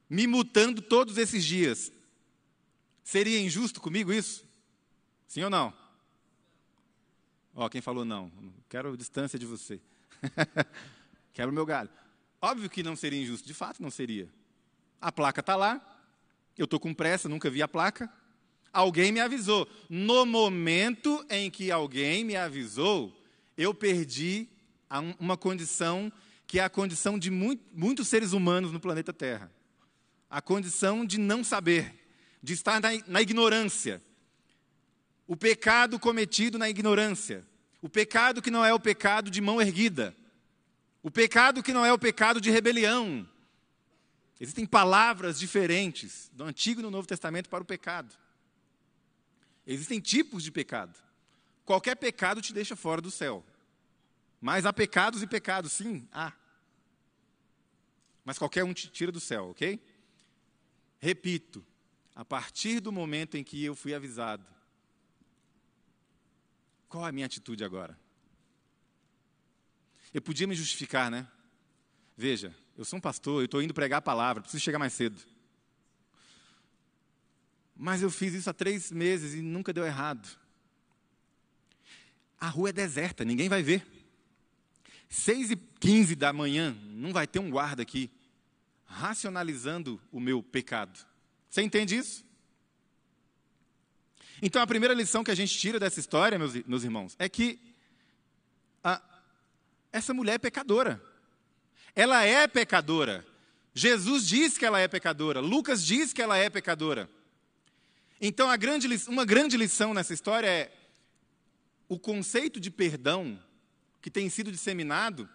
me 0.09 0.27
mutando 0.27 0.83
todos 0.83 1.19
esses 1.19 1.45
dias, 1.45 1.93
seria 3.11 3.40
injusto 3.40 3.81
comigo 3.81 4.12
isso? 4.12 4.49
Sim 5.26 5.43
ou 5.43 5.50
não? 5.50 5.75
Ó, 7.52 7.69
quem 7.69 7.81
falou 7.81 8.05
não, 8.05 8.31
quero 8.69 8.97
distância 8.97 9.37
de 9.37 9.45
você. 9.45 9.81
quero 11.35 11.50
o 11.50 11.55
meu 11.55 11.67
galho. 11.67 11.90
Óbvio 12.40 12.71
que 12.71 12.85
não 12.85 12.95
seria 12.95 13.21
injusto, 13.21 13.47
de 13.49 13.52
fato 13.52 13.83
não 13.83 13.90
seria. 13.90 14.29
A 15.00 15.11
placa 15.11 15.40
está 15.40 15.57
lá, 15.57 15.85
eu 16.57 16.67
estou 16.67 16.79
com 16.79 16.95
pressa, 16.95 17.29
nunca 17.29 17.50
vi 17.50 17.61
a 17.61 17.67
placa. 17.67 18.09
Alguém 18.73 19.11
me 19.11 19.19
avisou. 19.19 19.69
No 19.88 20.25
momento 20.25 21.26
em 21.29 21.50
que 21.50 21.73
alguém 21.73 22.23
me 22.23 22.37
avisou, 22.37 23.12
eu 23.57 23.75
perdi 23.75 24.47
uma 25.19 25.37
condição 25.37 26.12
que 26.47 26.61
é 26.61 26.62
a 26.62 26.71
condição 26.71 27.19
de 27.19 27.29
muito, 27.29 27.64
muitos 27.73 28.07
seres 28.07 28.33
humanos 28.33 28.71
no 28.71 28.79
planeta 28.79 29.12
Terra. 29.12 29.50
A 30.31 30.40
condição 30.40 31.05
de 31.05 31.19
não 31.19 31.43
saber, 31.43 32.00
de 32.43 32.53
estar 32.55 32.81
na, 32.81 32.91
na 33.07 33.23
ignorância. 33.23 34.03
O 35.27 35.37
pecado 35.37 35.99
cometido 35.99 36.59
na 36.59 36.69
ignorância. 36.69 37.47
O 37.81 37.89
pecado 37.89 38.43
que 38.43 38.51
não 38.51 38.65
é 38.65 38.73
o 38.73 38.81
pecado 38.81 39.31
de 39.31 39.41
mão 39.41 39.61
erguida. 39.61 40.15
O 41.03 41.11
pecado 41.11 41.63
que 41.63 41.73
não 41.73 41.85
é 41.85 41.93
o 41.93 41.99
pecado 41.99 42.41
de 42.41 42.51
rebelião. 42.51 43.29
Existem 44.39 44.67
palavras 44.67 45.39
diferentes 45.39 46.31
do 46.33 46.45
Antigo 46.45 46.81
e 46.81 46.83
do 46.83 46.91
Novo 46.91 47.07
Testamento 47.07 47.49
para 47.49 47.63
o 47.63 47.67
pecado. 47.67 48.15
Existem 49.67 50.01
tipos 50.01 50.43
de 50.43 50.51
pecado. 50.51 50.99
Qualquer 51.65 51.95
pecado 51.95 52.41
te 52.41 52.53
deixa 52.53 52.75
fora 52.75 53.00
do 53.00 53.11
céu. 53.11 53.45
Mas 54.41 54.65
há 54.65 54.73
pecados 54.73 55.23
e 55.23 55.26
pecados, 55.26 55.73
sim, 55.73 56.09
há. 56.11 56.33
Mas 58.25 58.39
qualquer 58.39 58.65
um 58.65 58.73
te 58.73 58.89
tira 58.89 59.13
do 59.13 59.21
céu, 59.21 59.50
ok? 59.50 59.79
Repito, 60.99 61.65
a 62.21 62.25
partir 62.25 62.80
do 62.80 62.93
momento 62.93 63.39
em 63.39 63.43
que 63.43 63.65
eu 63.65 63.75
fui 63.75 63.95
avisado, 63.95 64.45
qual 66.87 67.02
a 67.02 67.11
minha 67.11 67.25
atitude 67.25 67.65
agora? 67.65 67.99
Eu 70.13 70.21
podia 70.21 70.47
me 70.47 70.54
justificar, 70.54 71.11
né? 71.11 71.26
Veja, 72.15 72.54
eu 72.76 72.85
sou 72.85 72.99
um 72.99 73.00
pastor, 73.00 73.41
eu 73.41 73.47
estou 73.47 73.63
indo 73.63 73.73
pregar 73.73 74.00
a 74.00 74.02
palavra, 74.02 74.43
preciso 74.43 74.63
chegar 74.63 74.78
mais 74.78 74.93
cedo. 74.93 75.19
Mas 77.75 78.02
eu 78.02 78.11
fiz 78.11 78.35
isso 78.35 78.50
há 78.50 78.52
três 78.52 78.93
meses 78.93 79.33
e 79.33 79.41
nunca 79.41 79.73
deu 79.73 79.87
errado. 79.87 80.28
A 82.39 82.49
rua 82.49 82.69
é 82.69 82.73
deserta, 82.73 83.25
ninguém 83.25 83.49
vai 83.49 83.63
ver. 83.63 83.83
Seis 85.09 85.50
e 85.50 85.56
quinze 85.56 86.15
da 86.15 86.35
manhã, 86.35 86.76
não 86.83 87.15
vai 87.15 87.26
ter 87.26 87.39
um 87.39 87.49
guarda 87.49 87.80
aqui, 87.80 88.11
racionalizando 88.85 89.99
o 90.13 90.21
meu 90.21 90.43
pecado. 90.43 91.09
Você 91.50 91.63
entende 91.63 91.97
isso? 91.97 92.25
Então, 94.41 94.63
a 94.63 94.67
primeira 94.67 94.95
lição 94.95 95.23
que 95.25 95.30
a 95.30 95.34
gente 95.34 95.58
tira 95.58 95.78
dessa 95.78 96.00
história, 96.00 96.39
meus, 96.39 96.54
meus 96.65 96.84
irmãos, 96.84 97.15
é 97.19 97.28
que 97.28 97.60
a, 98.82 99.02
essa 99.93 100.15
mulher 100.15 100.34
é 100.34 100.39
pecadora. 100.39 101.02
Ela 101.95 102.25
é 102.25 102.47
pecadora. 102.47 103.26
Jesus 103.75 104.26
diz 104.26 104.56
que 104.56 104.65
ela 104.65 104.80
é 104.80 104.89
pecadora. 104.89 105.41
Lucas 105.41 105.84
diz 105.84 106.13
que 106.13 106.23
ela 106.23 106.39
é 106.39 106.49
pecadora. 106.49 107.10
Então, 108.21 108.56
grande, 108.56 108.89
uma 109.08 109.25
grande 109.25 109.56
lição 109.56 109.93
nessa 109.93 110.15
história 110.15 110.47
é 110.47 110.73
o 111.89 111.99
conceito 111.99 112.60
de 112.60 112.71
perdão 112.71 113.39
que 114.00 114.10
tem 114.10 114.30
sido 114.30 114.52
disseminado, 114.52 115.28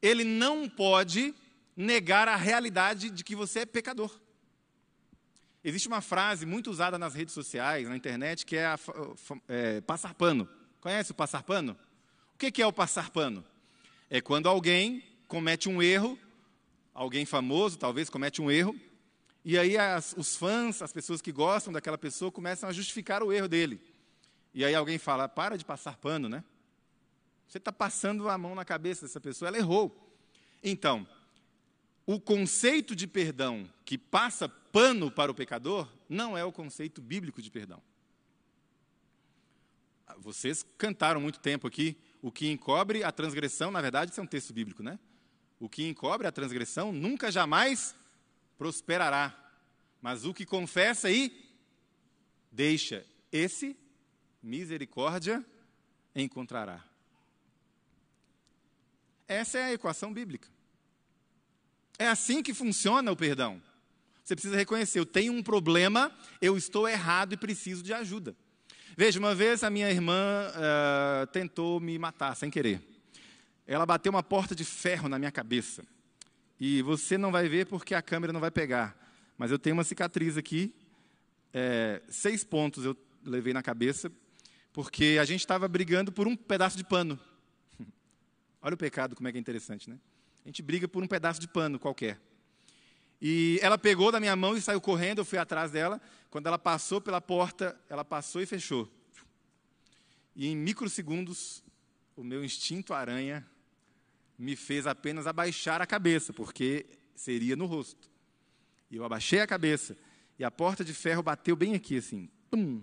ele 0.00 0.24
não 0.24 0.68
pode 0.68 1.34
negar 1.76 2.26
a 2.26 2.36
realidade 2.36 3.10
de 3.10 3.22
que 3.22 3.36
você 3.36 3.60
é 3.60 3.66
pecador. 3.66 4.18
Existe 5.62 5.88
uma 5.88 6.00
frase 6.00 6.46
muito 6.46 6.70
usada 6.70 6.98
nas 6.98 7.14
redes 7.14 7.34
sociais, 7.34 7.88
na 7.88 7.96
internet, 7.96 8.46
que 8.46 8.56
é, 8.56 8.66
a, 8.66 8.78
é 9.48 9.80
passar 9.80 10.14
pano. 10.14 10.48
Conhece 10.80 11.10
o 11.10 11.14
passar 11.14 11.42
pano? 11.42 11.76
O 12.34 12.38
que 12.38 12.62
é 12.62 12.66
o 12.66 12.72
passar 12.72 13.10
pano? 13.10 13.44
É 14.08 14.20
quando 14.20 14.48
alguém 14.48 15.02
comete 15.26 15.68
um 15.68 15.82
erro, 15.82 16.18
alguém 16.94 17.26
famoso 17.26 17.76
talvez 17.78 18.08
comete 18.08 18.40
um 18.40 18.50
erro, 18.50 18.78
e 19.44 19.58
aí 19.58 19.76
as, 19.76 20.14
os 20.16 20.36
fãs, 20.36 20.80
as 20.82 20.92
pessoas 20.92 21.20
que 21.20 21.32
gostam 21.32 21.72
daquela 21.72 21.98
pessoa, 21.98 22.30
começam 22.30 22.68
a 22.68 22.72
justificar 22.72 23.22
o 23.22 23.32
erro 23.32 23.48
dele. 23.48 23.80
E 24.54 24.64
aí 24.64 24.74
alguém 24.74 24.98
fala: 24.98 25.28
para 25.28 25.56
de 25.56 25.64
passar 25.64 25.96
pano, 25.96 26.28
né? 26.28 26.44
Você 27.48 27.58
está 27.58 27.72
passando 27.72 28.28
a 28.28 28.36
mão 28.36 28.54
na 28.54 28.64
cabeça 28.64 29.06
dessa 29.06 29.20
pessoa, 29.20 29.48
ela 29.48 29.58
errou. 29.58 30.14
Então, 30.62 31.06
o 32.08 32.18
conceito 32.18 32.96
de 32.96 33.06
perdão 33.06 33.68
que 33.84 33.98
passa 33.98 34.48
pano 34.48 35.10
para 35.10 35.30
o 35.30 35.34
pecador 35.34 35.86
não 36.08 36.38
é 36.38 36.42
o 36.42 36.50
conceito 36.50 37.02
bíblico 37.02 37.42
de 37.42 37.50
perdão. 37.50 37.82
Vocês 40.16 40.64
cantaram 40.78 41.20
muito 41.20 41.38
tempo 41.38 41.66
aqui 41.66 41.98
o 42.22 42.32
que 42.32 42.50
encobre 42.50 43.04
a 43.04 43.12
transgressão, 43.12 43.70
na 43.70 43.82
verdade, 43.82 44.10
isso 44.10 44.20
é 44.20 44.22
um 44.22 44.26
texto 44.26 44.54
bíblico, 44.54 44.82
né? 44.82 44.98
O 45.60 45.68
que 45.68 45.86
encobre 45.86 46.26
a 46.26 46.32
transgressão 46.32 46.92
nunca 46.92 47.30
jamais 47.30 47.94
prosperará. 48.56 49.36
Mas 50.00 50.24
o 50.24 50.32
que 50.32 50.46
confessa 50.46 51.10
e 51.10 51.30
deixa, 52.50 53.04
esse 53.30 53.76
misericórdia 54.42 55.44
encontrará. 56.16 56.82
Essa 59.26 59.58
é 59.58 59.64
a 59.64 59.72
equação 59.74 60.10
bíblica. 60.10 60.48
É 61.98 62.06
assim 62.06 62.42
que 62.42 62.54
funciona 62.54 63.10
o 63.10 63.16
perdão. 63.16 63.60
Você 64.22 64.36
precisa 64.36 64.56
reconhecer: 64.56 64.98
eu 64.98 65.06
tenho 65.06 65.32
um 65.32 65.42
problema, 65.42 66.12
eu 66.40 66.56
estou 66.56 66.88
errado 66.88 67.32
e 67.32 67.36
preciso 67.36 67.82
de 67.82 67.92
ajuda. 67.92 68.36
Veja, 68.96 69.18
uma 69.18 69.34
vez 69.34 69.64
a 69.64 69.70
minha 69.70 69.90
irmã 69.90 70.48
uh, 70.50 71.26
tentou 71.28 71.80
me 71.80 71.98
matar 71.98 72.34
sem 72.36 72.50
querer. 72.50 72.82
Ela 73.66 73.86
bateu 73.86 74.10
uma 74.10 74.22
porta 74.22 74.54
de 74.54 74.64
ferro 74.64 75.08
na 75.08 75.18
minha 75.18 75.30
cabeça. 75.30 75.84
E 76.58 76.82
você 76.82 77.16
não 77.16 77.30
vai 77.30 77.48
ver 77.48 77.66
porque 77.66 77.94
a 77.94 78.02
câmera 78.02 78.32
não 78.32 78.40
vai 78.40 78.50
pegar. 78.50 78.96
Mas 79.36 79.50
eu 79.50 79.58
tenho 79.58 79.74
uma 79.74 79.84
cicatriz 79.84 80.36
aqui. 80.36 80.74
É, 81.54 82.02
seis 82.08 82.42
pontos 82.42 82.84
eu 82.84 82.96
levei 83.24 83.52
na 83.52 83.62
cabeça. 83.62 84.10
Porque 84.72 85.16
a 85.20 85.24
gente 85.24 85.40
estava 85.40 85.68
brigando 85.68 86.10
por 86.10 86.26
um 86.26 86.36
pedaço 86.36 86.76
de 86.76 86.84
pano. 86.84 87.18
Olha 88.60 88.74
o 88.74 88.78
pecado, 88.78 89.14
como 89.14 89.28
é 89.28 89.32
que 89.32 89.38
é 89.38 89.40
interessante, 89.40 89.88
né? 89.88 89.98
A 90.44 90.48
gente 90.48 90.62
briga 90.62 90.88
por 90.88 91.02
um 91.02 91.06
pedaço 91.06 91.40
de 91.40 91.48
pano 91.48 91.78
qualquer. 91.78 92.20
E 93.20 93.58
ela 93.62 93.76
pegou 93.76 94.12
da 94.12 94.20
minha 94.20 94.36
mão 94.36 94.56
e 94.56 94.60
saiu 94.60 94.80
correndo, 94.80 95.18
eu 95.18 95.24
fui 95.24 95.38
atrás 95.38 95.70
dela. 95.70 96.00
Quando 96.30 96.46
ela 96.46 96.58
passou 96.58 97.00
pela 97.00 97.20
porta, 97.20 97.78
ela 97.88 98.04
passou 98.04 98.40
e 98.40 98.46
fechou. 98.46 98.88
E 100.36 100.46
em 100.46 100.56
microsegundos, 100.56 101.62
o 102.14 102.22
meu 102.22 102.44
instinto 102.44 102.94
aranha 102.94 103.46
me 104.38 104.54
fez 104.54 104.86
apenas 104.86 105.26
abaixar 105.26 105.82
a 105.82 105.86
cabeça, 105.86 106.32
porque 106.32 106.86
seria 107.14 107.56
no 107.56 107.66
rosto. 107.66 108.08
E 108.90 108.96
eu 108.96 109.04
abaixei 109.04 109.40
a 109.40 109.46
cabeça 109.46 109.96
e 110.38 110.44
a 110.44 110.50
porta 110.50 110.84
de 110.84 110.94
ferro 110.94 111.22
bateu 111.22 111.56
bem 111.56 111.74
aqui, 111.74 111.98
assim. 111.98 112.30
Pum. 112.50 112.80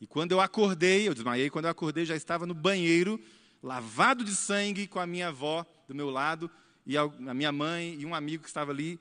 E 0.00 0.06
quando 0.06 0.30
eu 0.30 0.40
acordei, 0.40 1.08
eu 1.08 1.14
desmaiei, 1.14 1.50
quando 1.50 1.64
eu 1.64 1.70
acordei 1.70 2.04
já 2.04 2.14
estava 2.14 2.46
no 2.46 2.54
banheiro, 2.54 3.20
lavado 3.60 4.24
de 4.24 4.34
sangue, 4.34 4.86
com 4.86 5.00
a 5.00 5.06
minha 5.06 5.28
avó 5.28 5.66
do 5.88 5.94
meu 5.94 6.08
lado, 6.08 6.48
e 6.88 6.96
a 6.96 7.06
minha 7.34 7.52
mãe 7.52 7.96
e 8.00 8.06
um 8.06 8.14
amigo 8.14 8.42
que 8.42 8.48
estava 8.48 8.72
ali, 8.72 8.98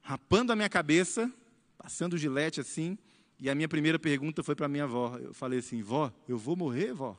rapando 0.00 0.52
a 0.52 0.56
minha 0.56 0.70
cabeça, 0.70 1.30
passando 1.76 2.16
gilete 2.16 2.60
assim, 2.60 2.96
e 3.38 3.50
a 3.50 3.54
minha 3.54 3.68
primeira 3.68 3.98
pergunta 3.98 4.42
foi 4.42 4.54
para 4.54 4.64
a 4.64 4.68
minha 4.70 4.84
avó. 4.84 5.18
Eu 5.18 5.34
falei 5.34 5.58
assim, 5.58 5.82
vó, 5.82 6.10
eu 6.26 6.38
vou 6.38 6.56
morrer, 6.56 6.94
vó? 6.94 7.14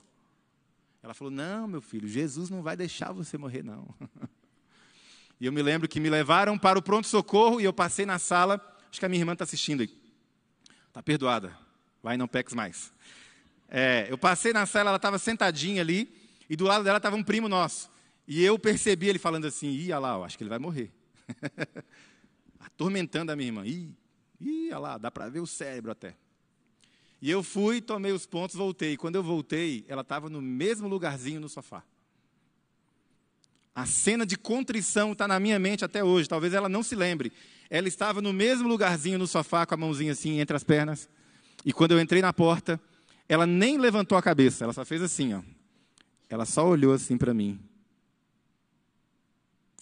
Ela 1.04 1.14
falou, 1.14 1.30
não, 1.30 1.68
meu 1.68 1.82
filho, 1.82 2.08
Jesus 2.08 2.50
não 2.50 2.64
vai 2.64 2.76
deixar 2.76 3.12
você 3.12 3.38
morrer, 3.38 3.64
não. 3.64 3.94
e 5.40 5.46
eu 5.46 5.54
me 5.54 5.62
lembro 5.62 5.88
que 5.88 6.00
me 6.00 6.10
levaram 6.10 6.58
para 6.58 6.80
o 6.80 6.82
pronto-socorro 6.82 7.62
e 7.62 7.66
eu 7.66 7.72
passei 7.72 8.04
na 8.04 8.18
sala, 8.18 8.60
acho 8.90 9.00
que 9.00 9.06
a 9.06 9.10
minha 9.10 9.22
irmã 9.22 9.34
está 9.34 9.44
assistindo 9.44 9.82
aí. 9.82 9.96
Está 10.88 11.04
perdoada, 11.04 11.56
vai 12.02 12.18
não 12.18 12.28
peques 12.28 12.56
mais. 12.56 12.92
É, 13.70 14.08
eu 14.10 14.18
passei 14.18 14.52
na 14.52 14.66
sala, 14.66 14.90
ela 14.90 14.98
estava 14.98 15.20
sentadinha 15.20 15.84
ali, 15.84 16.12
e 16.50 16.56
do 16.56 16.66
lado 16.66 16.84
dela 16.84 16.98
estava 16.98 17.16
um 17.16 17.24
primo 17.24 17.48
nosso. 17.48 17.88
E 18.28 18.44
eu 18.44 18.60
percebi 18.60 19.08
ele 19.08 19.20
falando 19.20 19.46
assim, 19.46 19.70
ia 19.70 19.98
lá, 19.98 20.16
eu 20.16 20.24
acho 20.24 20.38
que 20.38 20.44
ele 20.44 20.50
vai 20.50 20.60
morrer. 20.60 20.92
Atormentando 22.60 23.32
a 23.32 23.36
minha 23.36 23.48
irmã. 23.48 23.66
Ih, 23.66 23.96
ia 24.42 24.78
lá, 24.78 24.98
dá 24.98 25.10
para 25.10 25.30
ver 25.30 25.40
o 25.40 25.48
cérebro 25.48 25.92
até. 25.92 26.16
E 27.22 27.32
eu 27.32 27.42
fui, 27.42 27.82
tomei 27.82 28.12
os 28.12 28.26
pontos, 28.26 28.56
voltei. 28.56 28.98
Quando 28.98 29.16
eu 29.16 29.24
voltei, 29.24 29.86
ela 29.88 30.02
estava 30.02 30.30
no 30.30 30.42
mesmo 30.42 30.88
lugarzinho 30.88 31.40
no 31.40 31.50
sofá. 31.50 31.84
A 33.74 33.86
cena 33.86 34.26
de 34.26 34.38
contrição 34.38 35.14
está 35.14 35.28
na 35.28 35.40
minha 35.40 35.58
mente 35.60 35.86
até 35.86 36.04
hoje, 36.04 36.28
talvez 36.28 36.54
ela 36.54 36.68
não 36.68 36.84
se 36.84 36.96
lembre. 36.96 37.32
Ela 37.70 37.88
estava 37.88 38.22
no 38.22 38.34
mesmo 38.34 38.68
lugarzinho 38.68 39.20
no 39.20 39.28
sofá, 39.28 39.66
com 39.66 39.76
a 39.76 39.78
mãozinha 39.78 40.12
assim 40.12 40.40
entre 40.40 40.56
as 40.56 40.64
pernas. 40.64 41.08
E 41.64 41.72
quando 41.72 41.92
eu 41.92 42.00
entrei 42.00 42.22
na 42.22 42.34
porta, 42.34 42.80
ela 43.30 43.46
nem 43.46 43.78
levantou 43.78 44.18
a 44.18 44.22
cabeça, 44.22 44.64
ela 44.64 44.74
só 44.74 44.84
fez 44.84 45.02
assim, 45.02 45.34
ó. 45.34 45.42
Ela 46.30 46.46
só 46.46 46.68
olhou 46.68 46.94
assim 46.94 47.18
para 47.18 47.34
mim. 47.34 47.60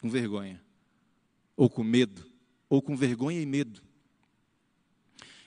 Com 0.02 0.10
vergonha. 0.10 0.62
Ou 1.56 1.70
com 1.70 1.84
medo. 1.84 2.26
Ou 2.70 2.82
com 2.82 2.96
vergonha 2.96 3.40
e 3.40 3.46
medo. 3.46 3.82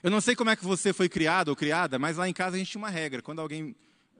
Eu 0.01 0.09
não 0.09 0.21
sei 0.21 0.35
como 0.35 0.49
é 0.49 0.55
que 0.55 0.63
você 0.63 0.93
foi 0.93 1.09
criado 1.09 1.49
ou 1.49 1.55
criada, 1.55 1.99
mas 1.99 2.17
lá 2.17 2.27
em 2.27 2.33
casa 2.33 2.55
a 2.55 2.59
gente 2.59 2.71
tinha 2.71 2.81
uma 2.81 2.89
regra. 2.89 3.21
Quando 3.21 3.39
alguém 3.39 3.75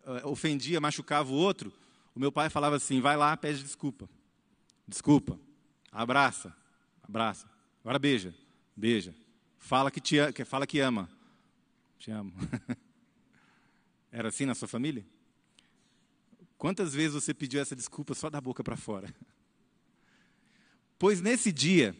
uh, 0.05 0.27
ofendia, 0.27 0.81
machucava 0.81 1.31
o 1.31 1.35
outro, 1.35 1.71
o 2.13 2.19
meu 2.19 2.31
pai 2.31 2.49
falava 2.49 2.75
assim: 2.75 2.99
vai 2.99 3.15
lá, 3.15 3.35
pede 3.37 3.63
desculpa. 3.63 4.09
Desculpa. 4.87 5.39
Abraça. 5.91 6.53
Abraça. 7.01 7.49
Agora 7.81 7.97
beija. 7.97 8.33
Beija. 8.75 9.15
Fala 9.57 9.89
que, 9.89 10.01
te, 10.01 10.15
que, 10.33 10.43
fala 10.43 10.67
que 10.67 10.79
ama. 10.79 11.09
Te 11.97 12.11
amo. 12.11 12.33
Era 14.11 14.29
assim 14.29 14.45
na 14.45 14.55
sua 14.55 14.67
família? 14.67 15.05
Quantas 16.57 16.93
vezes 16.93 17.13
você 17.13 17.33
pediu 17.33 17.61
essa 17.61 17.75
desculpa 17.75 18.13
só 18.13 18.29
da 18.29 18.41
boca 18.41 18.63
para 18.63 18.75
fora? 18.75 19.13
Pois 20.99 21.21
nesse 21.21 21.49
dia, 21.49 21.95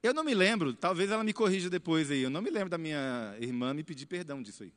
eu 0.00 0.14
não 0.14 0.22
me 0.22 0.32
lembro, 0.32 0.72
talvez 0.72 1.10
ela 1.10 1.24
me 1.24 1.32
corrija 1.32 1.68
depois 1.68 2.10
aí. 2.12 2.22
Eu 2.22 2.30
não 2.30 2.40
me 2.40 2.48
lembro 2.48 2.70
da 2.70 2.78
minha 2.78 3.36
irmã 3.40 3.74
me 3.74 3.82
pedir 3.82 4.06
perdão 4.06 4.40
disso 4.40 4.62
aí. 4.62 4.72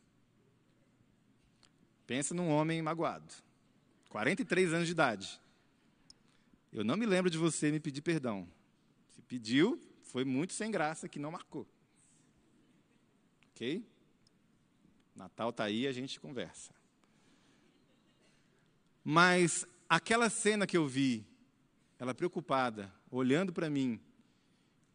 Pensa 2.08 2.34
num 2.34 2.50
homem 2.50 2.82
magoado. 2.82 3.32
43 4.10 4.74
anos 4.74 4.88
de 4.88 4.92
idade. 4.92 5.40
Eu 6.74 6.84
não 6.84 6.98
me 6.98 7.06
lembro 7.06 7.30
de 7.30 7.38
você 7.38 7.72
me 7.72 7.80
pedir 7.80 8.02
perdão. 8.02 8.48
Se 9.12 9.22
pediu, 9.22 9.80
foi 10.02 10.26
muito 10.26 10.54
sem 10.54 10.72
graça 10.72 11.08
que 11.08 11.20
não 11.20 11.32
marcou. 11.32 11.68
Ok? 13.52 13.86
Natal 15.16 15.52
está 15.52 15.66
aí, 15.66 15.86
a 15.86 15.92
gente 15.92 16.20
conversa. 16.20 16.74
Mas 19.04 19.68
aquela 19.88 20.30
cena 20.30 20.66
que 20.66 20.76
eu 20.76 20.88
vi, 20.88 21.26
ela 22.02 22.16
preocupada, 22.16 22.92
olhando 23.12 23.54
para 23.54 23.70
mim, 23.70 24.02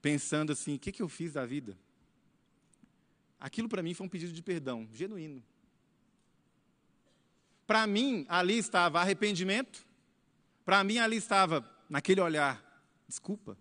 pensando 0.03 0.51
assim: 0.51 0.75
o 0.75 0.79
que, 0.79 0.91
que 0.91 1.01
eu 1.01 1.09
fiz 1.09 1.35
da 1.35 1.47
vida? 1.47 1.79
Aquilo 3.39 3.69
para 3.69 3.81
mim 3.81 3.95
foi 3.95 4.05
um 4.05 4.09
pedido 4.09 4.33
de 4.33 4.43
perdão, 4.43 4.89
genuíno. 4.93 5.41
Para 7.65 7.87
mim, 7.87 8.27
ali 8.29 8.59
estava 8.59 9.01
arrependimento, 9.01 9.87
para 10.65 10.83
mim, 10.83 10.99
ali 10.99 11.15
estava, 11.15 11.65
naquele 11.89 12.21
olhar, 12.21 12.61
desculpa. 13.07 13.57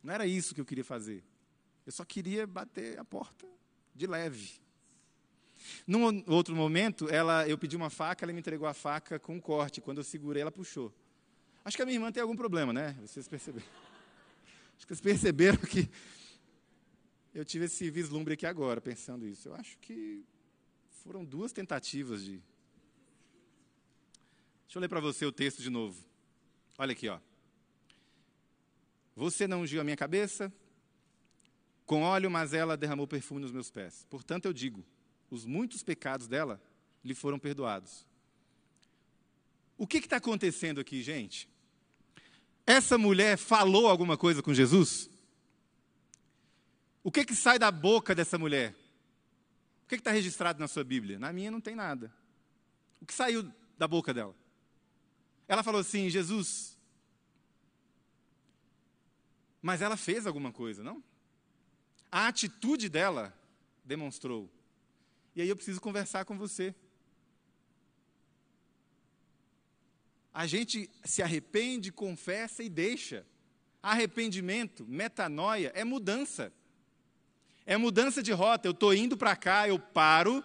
Não 0.00 0.14
era 0.14 0.24
isso 0.24 0.54
que 0.54 0.60
eu 0.60 0.64
queria 0.64 0.84
fazer. 0.84 1.24
Eu 1.84 1.90
só 1.90 2.04
queria 2.04 2.46
bater 2.46 3.00
a 3.00 3.04
porta 3.04 3.48
de 3.92 4.06
leve. 4.06 4.60
Num 5.84 6.22
outro 6.28 6.54
momento, 6.54 7.08
ela, 7.08 7.48
eu 7.48 7.58
pedi 7.58 7.76
uma 7.76 7.90
faca, 7.90 8.24
ela 8.24 8.32
me 8.32 8.38
entregou 8.38 8.68
a 8.68 8.74
faca 8.74 9.18
com 9.18 9.34
um 9.34 9.40
corte. 9.40 9.80
Quando 9.80 9.98
eu 9.98 10.04
segurei, 10.04 10.42
ela 10.42 10.52
puxou. 10.52 10.94
Acho 11.64 11.76
que 11.76 11.82
a 11.82 11.86
minha 11.86 11.96
irmã 11.96 12.10
tem 12.10 12.20
algum 12.20 12.34
problema, 12.34 12.72
né? 12.72 12.96
Vocês 13.00 13.28
perceberam? 13.28 13.66
Acho 14.76 14.86
que 14.86 14.94
vocês 14.94 15.00
perceberam 15.00 15.58
que 15.58 15.88
eu 17.34 17.44
tive 17.44 17.66
esse 17.66 17.88
vislumbre 17.88 18.34
aqui 18.34 18.44
agora, 18.44 18.80
pensando 18.80 19.26
isso. 19.26 19.48
Eu 19.48 19.54
acho 19.54 19.78
que 19.78 20.24
foram 21.02 21.24
duas 21.24 21.52
tentativas 21.52 22.24
de. 22.24 22.42
Deixa 24.64 24.78
eu 24.78 24.80
ler 24.80 24.88
para 24.88 25.00
você 25.00 25.24
o 25.24 25.32
texto 25.32 25.62
de 25.62 25.70
novo. 25.70 26.04
Olha 26.76 26.92
aqui, 26.92 27.08
ó. 27.08 27.20
Você 29.14 29.46
não 29.46 29.62
ungiu 29.62 29.80
a 29.80 29.84
minha 29.84 29.96
cabeça 29.96 30.52
com 31.86 32.02
óleo, 32.02 32.30
mas 32.30 32.52
ela 32.52 32.76
derramou 32.76 33.06
perfume 33.06 33.40
nos 33.40 33.52
meus 33.52 33.70
pés. 33.70 34.04
Portanto, 34.10 34.46
eu 34.46 34.52
digo: 34.52 34.84
os 35.30 35.44
muitos 35.44 35.82
pecados 35.82 36.26
dela 36.26 36.60
lhe 37.04 37.14
foram 37.14 37.38
perdoados. 37.38 38.06
O 39.82 39.86
que 39.88 39.98
está 39.98 40.18
acontecendo 40.18 40.80
aqui, 40.80 41.02
gente? 41.02 41.48
Essa 42.64 42.96
mulher 42.96 43.36
falou 43.36 43.88
alguma 43.88 44.16
coisa 44.16 44.40
com 44.40 44.54
Jesus? 44.54 45.10
O 47.02 47.10
que, 47.10 47.24
que 47.24 47.34
sai 47.34 47.58
da 47.58 47.68
boca 47.68 48.14
dessa 48.14 48.38
mulher? 48.38 48.76
O 49.82 49.88
que 49.88 49.96
está 49.96 50.12
registrado 50.12 50.60
na 50.60 50.68
sua 50.68 50.84
Bíblia? 50.84 51.18
Na 51.18 51.32
minha 51.32 51.50
não 51.50 51.60
tem 51.60 51.74
nada. 51.74 52.14
O 53.00 53.06
que 53.06 53.12
saiu 53.12 53.52
da 53.76 53.88
boca 53.88 54.14
dela? 54.14 54.36
Ela 55.48 55.64
falou 55.64 55.80
assim: 55.80 56.08
Jesus. 56.08 56.78
Mas 59.60 59.82
ela 59.82 59.96
fez 59.96 60.28
alguma 60.28 60.52
coisa, 60.52 60.84
não? 60.84 61.02
A 62.08 62.28
atitude 62.28 62.88
dela 62.88 63.36
demonstrou. 63.84 64.48
E 65.34 65.42
aí 65.42 65.48
eu 65.48 65.56
preciso 65.56 65.80
conversar 65.80 66.24
com 66.24 66.38
você. 66.38 66.72
A 70.32 70.46
gente 70.46 70.88
se 71.04 71.22
arrepende, 71.22 71.92
confessa 71.92 72.62
e 72.62 72.68
deixa. 72.68 73.26
Arrependimento, 73.82 74.86
metanoia, 74.86 75.72
é 75.74 75.84
mudança. 75.84 76.52
É 77.66 77.76
mudança 77.76 78.22
de 78.22 78.32
rota. 78.32 78.66
Eu 78.66 78.72
estou 78.72 78.94
indo 78.94 79.16
para 79.16 79.36
cá, 79.36 79.68
eu 79.68 79.78
paro, 79.78 80.42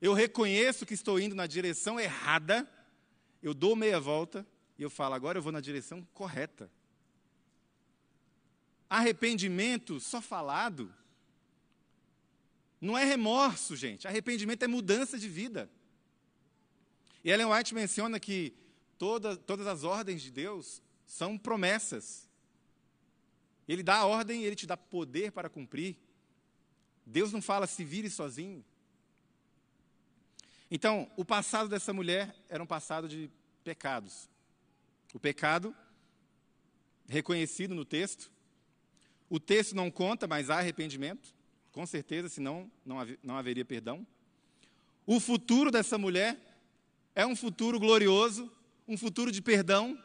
eu 0.00 0.12
reconheço 0.12 0.86
que 0.86 0.94
estou 0.94 1.18
indo 1.18 1.34
na 1.34 1.46
direção 1.46 1.98
errada, 1.98 2.68
eu 3.42 3.52
dou 3.52 3.74
meia 3.74 3.98
volta 3.98 4.46
e 4.78 4.82
eu 4.82 4.90
falo, 4.90 5.14
agora 5.14 5.38
eu 5.38 5.42
vou 5.42 5.52
na 5.52 5.60
direção 5.60 6.06
correta. 6.14 6.70
Arrependimento 8.88 9.98
só 9.98 10.20
falado 10.20 10.94
não 12.80 12.96
é 12.96 13.04
remorso, 13.04 13.74
gente. 13.74 14.06
Arrependimento 14.06 14.62
é 14.62 14.68
mudança 14.68 15.18
de 15.18 15.28
vida. 15.28 15.68
E 17.24 17.30
Ellen 17.30 17.46
White 17.46 17.74
menciona 17.74 18.20
que 18.20 18.54
Toda, 18.98 19.36
todas 19.36 19.66
as 19.66 19.84
ordens 19.84 20.22
de 20.22 20.30
Deus 20.30 20.82
são 21.06 21.36
promessas. 21.36 22.28
Ele 23.68 23.82
dá 23.82 23.96
a 23.96 24.06
ordem 24.06 24.44
ele 24.44 24.56
te 24.56 24.66
dá 24.66 24.76
poder 24.76 25.32
para 25.32 25.48
cumprir. 25.48 25.96
Deus 27.04 27.32
não 27.32 27.42
fala 27.42 27.66
se 27.66 27.84
vire 27.84 28.08
sozinho. 28.08 28.64
Então, 30.70 31.10
o 31.16 31.24
passado 31.24 31.68
dessa 31.68 31.92
mulher 31.92 32.34
era 32.48 32.62
um 32.62 32.66
passado 32.66 33.08
de 33.08 33.30
pecados. 33.62 34.28
O 35.14 35.20
pecado, 35.20 35.74
reconhecido 37.08 37.74
no 37.74 37.84
texto. 37.84 38.30
O 39.30 39.38
texto 39.38 39.74
não 39.74 39.90
conta, 39.90 40.26
mas 40.26 40.50
há 40.50 40.58
arrependimento, 40.58 41.34
com 41.72 41.86
certeza, 41.86 42.28
senão 42.28 42.70
não, 42.84 42.98
não 43.22 43.36
haveria 43.36 43.64
perdão. 43.64 44.06
O 45.04 45.20
futuro 45.20 45.70
dessa 45.70 45.96
mulher 45.96 46.36
é 47.14 47.24
um 47.24 47.36
futuro 47.36 47.78
glorioso, 47.78 48.50
um 48.86 48.96
futuro 48.96 49.30
de 49.32 49.42
perdão, 49.42 49.98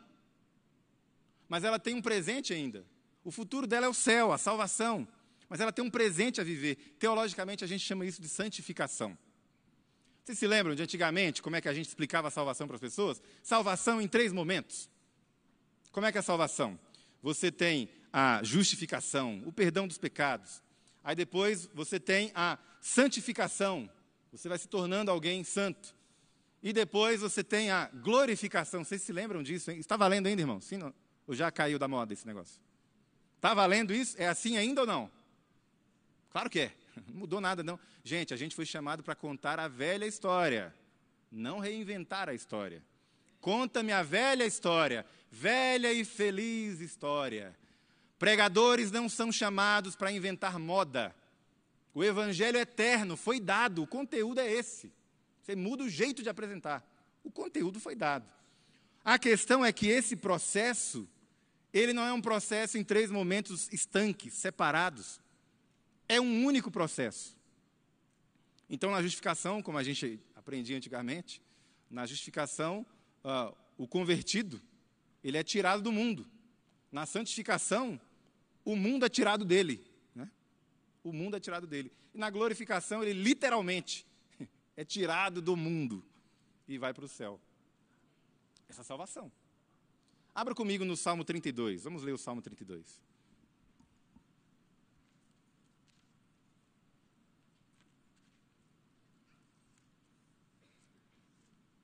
mas 1.48 1.64
ela 1.64 1.80
tem 1.80 1.94
um 1.94 2.02
presente 2.02 2.54
ainda. 2.54 2.86
O 3.24 3.32
futuro 3.32 3.68
dela 3.68 3.86
é 3.86 3.90
o 3.90 3.94
céu, 3.94 4.32
a 4.32 4.38
salvação, 4.38 5.08
mas 5.50 5.60
ela 5.60 5.72
tem 5.72 5.84
um 5.84 5.90
presente 5.90 6.42
a 6.42 6.44
viver. 6.44 6.76
Teologicamente, 6.98 7.64
a 7.64 7.68
gente 7.68 7.86
chama 7.86 8.06
isso 8.06 8.22
de 8.22 8.28
santificação. 8.28 9.18
Vocês 10.24 10.38
se 10.38 10.48
lembram 10.48 10.76
de 10.76 10.84
antigamente 10.84 11.42
como 11.42 11.56
é 11.56 11.62
que 11.62 11.68
a 11.68 11.74
gente 11.74 11.88
explicava 11.88 12.28
a 12.28 12.32
salvação 12.32 12.68
para 12.68 12.76
as 12.76 12.82
pessoas? 12.82 13.22
Salvação 13.44 14.02
em 14.02 14.08
três 14.08 14.32
momentos. 14.32 14.90
Como 15.92 16.06
é 16.06 16.12
que 16.12 16.18
é 16.18 16.22
a 16.22 16.24
salvação? 16.24 16.80
você 17.22 17.52
tem 17.52 17.90
a 18.12 18.42
justificação, 18.44 19.42
o 19.46 19.52
perdão 19.52 19.88
dos 19.88 19.98
pecados. 19.98 20.62
Aí 21.04 21.16
depois 21.16 21.70
você 21.74 22.00
tem 22.00 22.32
a 22.34 22.58
santificação, 22.82 23.90
você 24.32 24.50
vai 24.50 24.58
se 24.58 24.68
tornando 24.68 25.12
alguém 25.12 25.44
santo. 25.44 25.96
E 26.62 26.72
depois 26.72 27.22
você 27.22 27.44
tem 27.44 27.72
a 27.72 27.88
glorificação. 27.88 28.84
Vocês 28.84 29.02
se 29.02 29.12
lembram 29.12 29.42
disso? 29.42 29.72
Hein? 29.72 29.80
Está 29.80 29.98
valendo 29.98 30.28
ainda, 30.28 30.42
irmão? 30.42 30.62
Sim, 30.62 30.78
não? 30.78 30.94
Ou 31.28 31.34
já 31.34 31.52
caiu 31.52 31.80
da 31.80 31.88
moda 31.88 32.14
esse 32.14 32.28
negócio? 32.28 32.62
Está 33.38 33.54
valendo 33.54 33.94
isso? 33.94 34.16
É 34.22 34.28
assim 34.28 34.58
ainda 34.58 34.82
ou 34.82 34.88
não? 34.88 35.12
Claro 36.30 36.50
que 36.50 36.60
é. 36.60 36.72
Não 37.08 37.16
mudou 37.16 37.42
nada, 37.42 37.64
não. 37.64 37.80
Gente, 38.04 38.34
a 38.34 38.38
gente 38.38 38.56
foi 38.56 38.66
chamado 38.66 39.02
para 39.02 39.16
contar 39.16 39.60
a 39.60 39.68
velha 39.68 40.06
história, 40.06 40.76
não 41.32 41.60
reinventar 41.60 42.28
a 42.28 42.34
história. 42.34 42.84
Conta-me 43.40 43.92
a 43.92 44.04
velha 44.04 44.46
história, 44.46 45.06
velha 45.32 45.92
e 45.92 46.04
feliz 46.04 46.80
história. 46.80 47.56
Pregadores 48.20 48.92
não 48.92 49.10
são 49.10 49.32
chamados 49.32 49.96
para 49.96 50.12
inventar 50.12 50.60
moda. 50.60 51.16
O 51.94 52.04
evangelho 52.04 52.58
eterno 52.58 53.18
foi 53.18 53.40
dado, 53.40 53.82
o 53.82 53.88
conteúdo 53.88 54.40
é 54.40 54.52
esse. 54.52 54.94
Você 55.42 55.56
muda 55.56 55.84
o 55.84 55.90
jeito 55.90 56.22
de 56.22 56.30
apresentar. 56.30 56.86
O 57.24 57.32
conteúdo 57.32 57.80
foi 57.80 57.96
dado. 57.96 58.26
A 59.04 59.18
questão 59.18 59.66
é 59.66 59.74
que 59.74 59.88
esse 59.88 60.16
processo, 60.16 61.08
ele 61.74 61.94
não 61.94 62.04
é 62.04 62.14
um 62.14 62.22
processo 62.22 62.78
em 62.78 62.84
três 62.84 63.10
momentos 63.10 63.72
estanques, 63.74 64.36
separados. 64.36 65.20
É 66.08 66.22
um 66.22 66.46
único 66.46 66.70
processo. 66.70 67.36
Então, 68.70 68.92
na 68.92 69.02
justificação, 69.02 69.62
como 69.62 69.78
a 69.78 69.84
gente 69.84 70.20
aprendia 70.36 70.78
antigamente, 70.78 71.42
na 71.90 72.06
justificação, 72.06 72.86
uh, 73.24 73.56
o 73.78 73.88
convertido, 73.88 74.62
ele 75.24 75.38
é 75.38 75.44
tirado 75.44 75.82
do 75.82 75.92
mundo. 75.92 76.26
Na 76.92 77.06
santificação, 77.06 78.00
o 78.64 78.76
mundo 78.76 79.06
é 79.06 79.10
tirado 79.10 79.44
dele. 79.44 79.84
Né? 80.14 80.30
O 81.04 81.12
mundo 81.12 81.36
é 81.36 81.40
tirado 81.40 81.66
dele. 81.66 81.92
E 82.14 82.18
na 82.18 82.30
glorificação, 82.30 83.04
ele 83.04 83.14
literalmente 83.14 84.06
é 84.76 84.84
tirado 84.86 85.42
do 85.42 85.56
mundo 85.56 86.04
e 86.68 86.78
vai 86.78 86.94
para 86.94 87.06
o 87.06 87.08
céu. 87.08 87.40
Essa 88.70 88.82
é 88.82 88.84
salvação. 88.84 89.32
Abra 90.34 90.56
comigo 90.56 90.86
no 90.86 90.96
Salmo 90.96 91.26
32. 91.26 91.84
Vamos 91.84 92.04
ler 92.04 92.14
o 92.14 92.18
Salmo 92.18 92.42
32. 92.42 93.00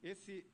Esse, 0.02 0.45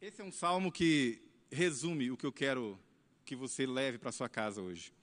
esse 0.00 0.22
é 0.22 0.24
um 0.24 0.32
salmo 0.32 0.72
que 0.72 1.22
resume 1.50 2.10
o 2.10 2.16
que 2.16 2.24
eu 2.24 2.32
quero 2.32 2.80
que 3.26 3.36
você 3.36 3.66
leve 3.66 3.98
para 3.98 4.10
sua 4.10 4.30
casa 4.30 4.62
hoje. 4.62 4.94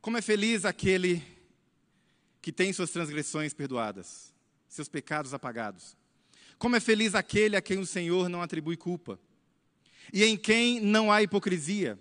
Como 0.00 0.16
é 0.16 0.22
feliz 0.22 0.64
aquele 0.64 1.20
que 2.40 2.52
tem 2.52 2.72
suas 2.72 2.90
transgressões 2.90 3.52
perdoadas 3.52 4.31
seus 4.72 4.88
pecados 4.88 5.34
apagados. 5.34 5.96
Como 6.58 6.76
é 6.76 6.80
feliz 6.80 7.14
aquele 7.14 7.56
a 7.56 7.60
quem 7.60 7.78
o 7.78 7.86
Senhor 7.86 8.28
não 8.28 8.40
atribui 8.40 8.76
culpa, 8.76 9.20
e 10.12 10.24
em 10.24 10.36
quem 10.36 10.80
não 10.80 11.12
há 11.12 11.22
hipocrisia. 11.22 11.98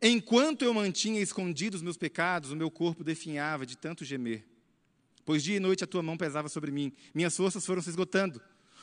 Enquanto 0.00 0.62
eu 0.62 0.74
mantinha 0.74 1.20
escondidos 1.20 1.80
meus 1.80 1.96
pecados, 1.96 2.50
o 2.50 2.56
meu 2.56 2.70
corpo 2.70 3.02
definhava 3.02 3.64
de 3.64 3.76
tanto 3.76 4.04
gemer. 4.04 4.44
Pois 5.24 5.42
dia 5.42 5.56
e 5.56 5.60
noite 5.60 5.84
a 5.84 5.86
tua 5.86 6.02
mão 6.02 6.16
pesava 6.16 6.48
sobre 6.48 6.70
mim, 6.70 6.92
minhas 7.14 7.36
forças 7.36 7.64
foram 7.64 7.80
se 7.80 7.88
esgotando. 7.88 8.40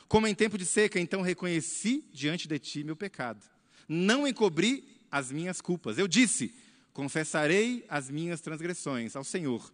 Como 0.08 0.26
em 0.26 0.34
tempo 0.34 0.58
de 0.58 0.66
seca, 0.66 1.00
então 1.00 1.22
reconheci 1.22 2.04
diante 2.12 2.48
de 2.48 2.58
ti 2.58 2.84
meu 2.84 2.96
pecado. 2.96 3.46
Não 3.88 4.28
encobri 4.28 4.88
as 5.12 5.32
minhas 5.32 5.62
culpas. 5.62 5.98
Eu 5.98 6.08
disse: 6.08 6.56
confessarei 6.94 7.86
as 7.88 8.10
minhas 8.10 8.42
transgressões 8.42 9.16
ao 9.16 9.24
Senhor. 9.24 9.72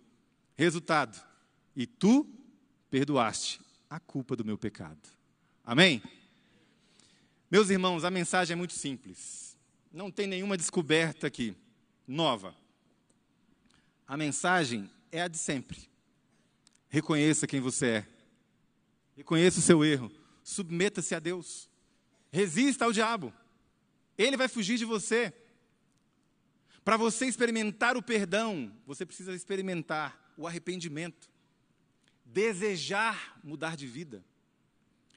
Resultado: 0.58 1.22
e 1.76 1.86
tu 1.86 2.28
perdoaste 2.96 3.60
a 3.90 4.00
culpa 4.00 4.38
do 4.38 4.46
meu 4.46 4.58
pecado. 4.58 4.98
Amém? 5.66 6.02
Meus 7.52 7.70
irmãos, 7.70 8.06
a 8.06 8.10
mensagem 8.10 8.54
é 8.54 8.56
muito 8.56 8.72
simples. 8.72 9.58
Não 9.92 10.10
tem 10.10 10.26
nenhuma 10.26 10.56
descoberta 10.56 11.28
aqui, 11.28 11.54
nova. 12.08 12.56
A 14.08 14.16
mensagem 14.16 14.90
é 15.12 15.22
a 15.22 15.28
de 15.28 15.38
sempre. 15.38 15.90
Reconheça 16.88 17.46
quem 17.46 17.60
você 17.60 17.86
é. 17.86 18.08
Reconheça 19.18 19.60
o 19.60 19.62
seu 19.62 19.84
erro. 19.84 20.10
Submeta-se 20.42 21.14
a 21.14 21.20
Deus. 21.20 21.70
Resista 22.32 22.86
ao 22.86 22.94
diabo. 22.94 23.34
Ele 24.18 24.38
vai 24.38 24.48
fugir 24.48 24.78
de 24.78 24.86
você. 24.86 25.34
Para 26.86 26.96
você 26.96 27.26
experimentar 27.26 27.98
o 27.98 28.02
perdão, 28.02 28.72
você 28.88 29.06
precisa 29.06 29.34
experimentar 29.34 30.34
o 30.38 30.48
arrependimento 30.48 31.35
desejar 32.36 33.40
mudar 33.42 33.78
de 33.78 33.88
vida. 33.88 34.22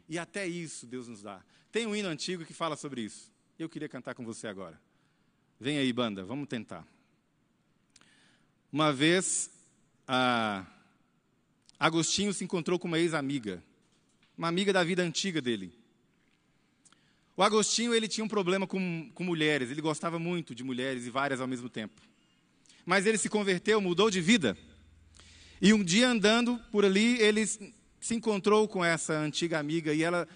E 0.08 0.16
até 0.16 0.46
isso 0.46 0.86
Deus 0.86 1.08
nos 1.08 1.20
dá. 1.20 1.42
Tem 1.72 1.84
um 1.84 1.96
hino 1.96 2.08
antigo 2.08 2.44
que 2.44 2.54
fala 2.54 2.76
sobre 2.76 3.00
isso. 3.00 3.28
Eu 3.58 3.68
queria 3.68 3.88
cantar 3.88 4.14
com 4.14 4.24
você 4.24 4.46
agora. 4.46 4.80
Vem 5.58 5.78
aí, 5.78 5.92
banda, 5.92 6.24
vamos 6.24 6.46
tentar. 6.46 6.86
Uma 8.70 8.92
vez, 8.92 9.50
Agostinho 11.76 12.32
se 12.32 12.44
encontrou 12.44 12.78
com 12.78 12.86
uma 12.86 13.00
ex-amiga, 13.00 13.64
uma 14.36 14.46
amiga 14.46 14.72
da 14.72 14.84
vida 14.84 15.02
antiga 15.02 15.42
dele. 15.42 15.76
O 17.36 17.42
Agostinho 17.42 17.92
ele 17.92 18.06
tinha 18.06 18.24
um 18.24 18.28
problema 18.28 18.64
com, 18.64 19.10
com 19.12 19.24
mulheres, 19.24 19.72
ele 19.72 19.80
gostava 19.80 20.20
muito 20.20 20.54
de 20.54 20.62
mulheres 20.62 21.04
e 21.04 21.10
várias 21.10 21.40
ao 21.40 21.48
mesmo 21.48 21.68
tempo. 21.68 22.00
Mas 22.86 23.06
ele 23.06 23.18
se 23.18 23.28
converteu, 23.28 23.80
mudou 23.80 24.08
de 24.08 24.20
vida 24.20 24.56
e 25.60 25.72
um 25.72 25.82
dia 25.82 26.08
andando 26.08 26.58
por 26.70 26.84
ali, 26.84 27.20
ele 27.20 27.44
se 27.46 28.14
encontrou 28.14 28.68
com 28.68 28.84
essa 28.84 29.14
antiga 29.14 29.58
amiga 29.58 29.92
e 29.92 30.02
ela, 30.02 30.28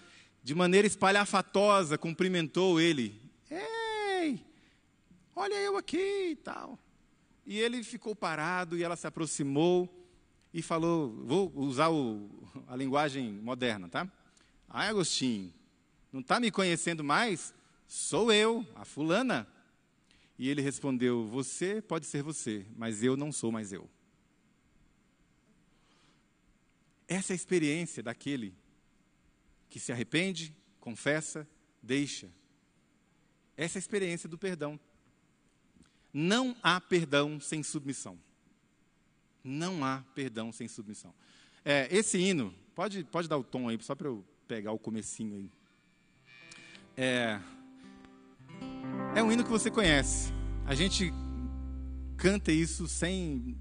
de 0.42 0.54
maneira 0.54 0.87
espalhafatosa, 0.87 1.96
cumprimentou 1.96 2.80
ele. 2.80 3.20
Ei, 3.50 4.40
olha 5.35 5.54
eu 5.54 5.76
aqui 5.76 6.30
e 6.30 6.37
tal. 6.37 6.78
E 7.46 7.58
ele 7.58 7.82
ficou 7.82 8.14
parado 8.14 8.76
e 8.76 8.82
ela 8.82 8.96
se 8.96 9.06
aproximou 9.06 9.88
e 10.52 10.61
falou: 10.61 11.11
Vou 11.24 11.52
usar 11.54 11.90
o, 11.90 12.28
a 12.66 12.76
linguagem 12.76 13.32
moderna, 13.32 13.88
tá? 13.88 14.11
Ai, 14.68 14.88
Agostinho, 14.88 15.52
não 16.12 16.20
está 16.20 16.40
me 16.40 16.50
conhecendo 16.50 17.04
mais? 17.04 17.54
Sou 17.87 18.32
eu, 18.32 18.66
a 18.74 18.85
fulana. 18.85 19.46
E 20.38 20.48
ele 20.48 20.62
respondeu: 20.62 21.26
Você 21.28 21.80
pode 21.80 22.06
ser 22.06 22.22
você, 22.22 22.66
mas 22.76 23.02
eu 23.02 23.16
não 23.16 23.30
sou 23.30 23.52
mais 23.52 23.72
eu. 23.72 23.88
Essa 27.12 27.33
é 27.33 27.35
a 27.35 27.37
experiência 27.37 28.03
daquele 28.03 28.55
que 29.68 29.79
se 29.79 29.92
arrepende, 29.92 30.55
confessa, 30.81 31.46
deixa. 31.83 32.31
Essa 33.55 33.77
é 33.77 33.79
a 33.79 33.85
experiência 33.85 34.27
do 34.27 34.38
perdão. 34.38 34.81
Não 36.11 36.57
há 36.62 36.81
perdão 36.81 37.38
sem 37.38 37.62
submissão. 37.62 38.18
Não 39.44 39.85
há 39.85 40.03
perdão 40.14 40.51
sem 40.53 40.66
submissão. 40.66 41.12
É, 41.62 41.87
esse 41.94 42.16
hino, 42.16 42.55
pode, 42.75 43.05
pode 43.05 43.29
dar 43.29 43.37
o 43.37 43.44
tom 43.44 43.68
aí, 43.68 43.79
só 43.83 43.94
para 43.94 44.09
eu 44.09 44.25
pegar 44.48 44.72
o 44.72 44.79
comecinho 44.79 45.37
aí. 45.37 45.51
É, 46.96 47.38
é 49.14 49.22
um 49.22 49.31
hino 49.31 49.44
que 49.44 49.51
você 49.51 49.70
conhece. 49.70 50.33
A 50.64 50.75
gente 50.75 51.12
canta 52.16 52.51
isso 52.51 52.88
sem, 52.88 53.55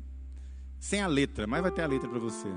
sem 0.79 1.01
a 1.01 1.07
letra, 1.07 1.45
mas 1.45 1.61
vai 1.61 1.71
ter 1.71 1.81
a 1.81 1.87
letra 1.87 2.07
para 2.07 2.19
você. 2.19 2.47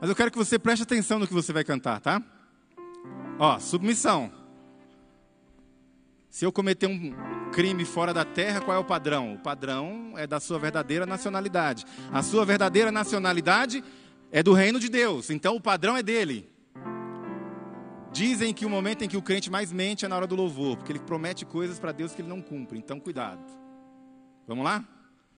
Mas 0.00 0.10
eu 0.10 0.16
quero 0.16 0.30
que 0.30 0.38
você 0.38 0.58
preste 0.58 0.82
atenção 0.82 1.18
no 1.18 1.26
que 1.26 1.32
você 1.32 1.52
vai 1.52 1.64
cantar, 1.64 2.00
tá? 2.00 2.22
Ó, 3.38 3.58
submissão. 3.58 4.30
Se 6.28 6.44
eu 6.44 6.52
cometer 6.52 6.86
um 6.86 7.14
crime 7.50 7.84
fora 7.84 8.12
da 8.12 8.24
terra, 8.24 8.60
qual 8.60 8.76
é 8.76 8.80
o 8.80 8.84
padrão? 8.84 9.34
O 9.34 9.38
padrão 9.38 10.12
é 10.16 10.26
da 10.26 10.38
sua 10.38 10.58
verdadeira 10.58 11.06
nacionalidade. 11.06 11.84
A 12.12 12.22
sua 12.22 12.44
verdadeira 12.44 12.92
nacionalidade 12.92 13.82
é 14.30 14.42
do 14.42 14.52
reino 14.52 14.78
de 14.78 14.90
Deus, 14.90 15.30
então 15.30 15.56
o 15.56 15.60
padrão 15.60 15.96
é 15.96 16.02
dele. 16.02 16.50
Dizem 18.12 18.52
que 18.52 18.66
o 18.66 18.70
momento 18.70 19.02
em 19.02 19.08
que 19.08 19.16
o 19.16 19.22
crente 19.22 19.50
mais 19.50 19.72
mente 19.72 20.04
é 20.04 20.08
na 20.08 20.16
hora 20.16 20.26
do 20.26 20.34
louvor, 20.34 20.76
porque 20.76 20.92
ele 20.92 20.98
promete 20.98 21.46
coisas 21.46 21.78
para 21.78 21.92
Deus 21.92 22.14
que 22.14 22.20
ele 22.20 22.28
não 22.28 22.42
cumpre, 22.42 22.78
então 22.78 23.00
cuidado. 23.00 23.40
Vamos 24.46 24.64
lá? 24.64 24.84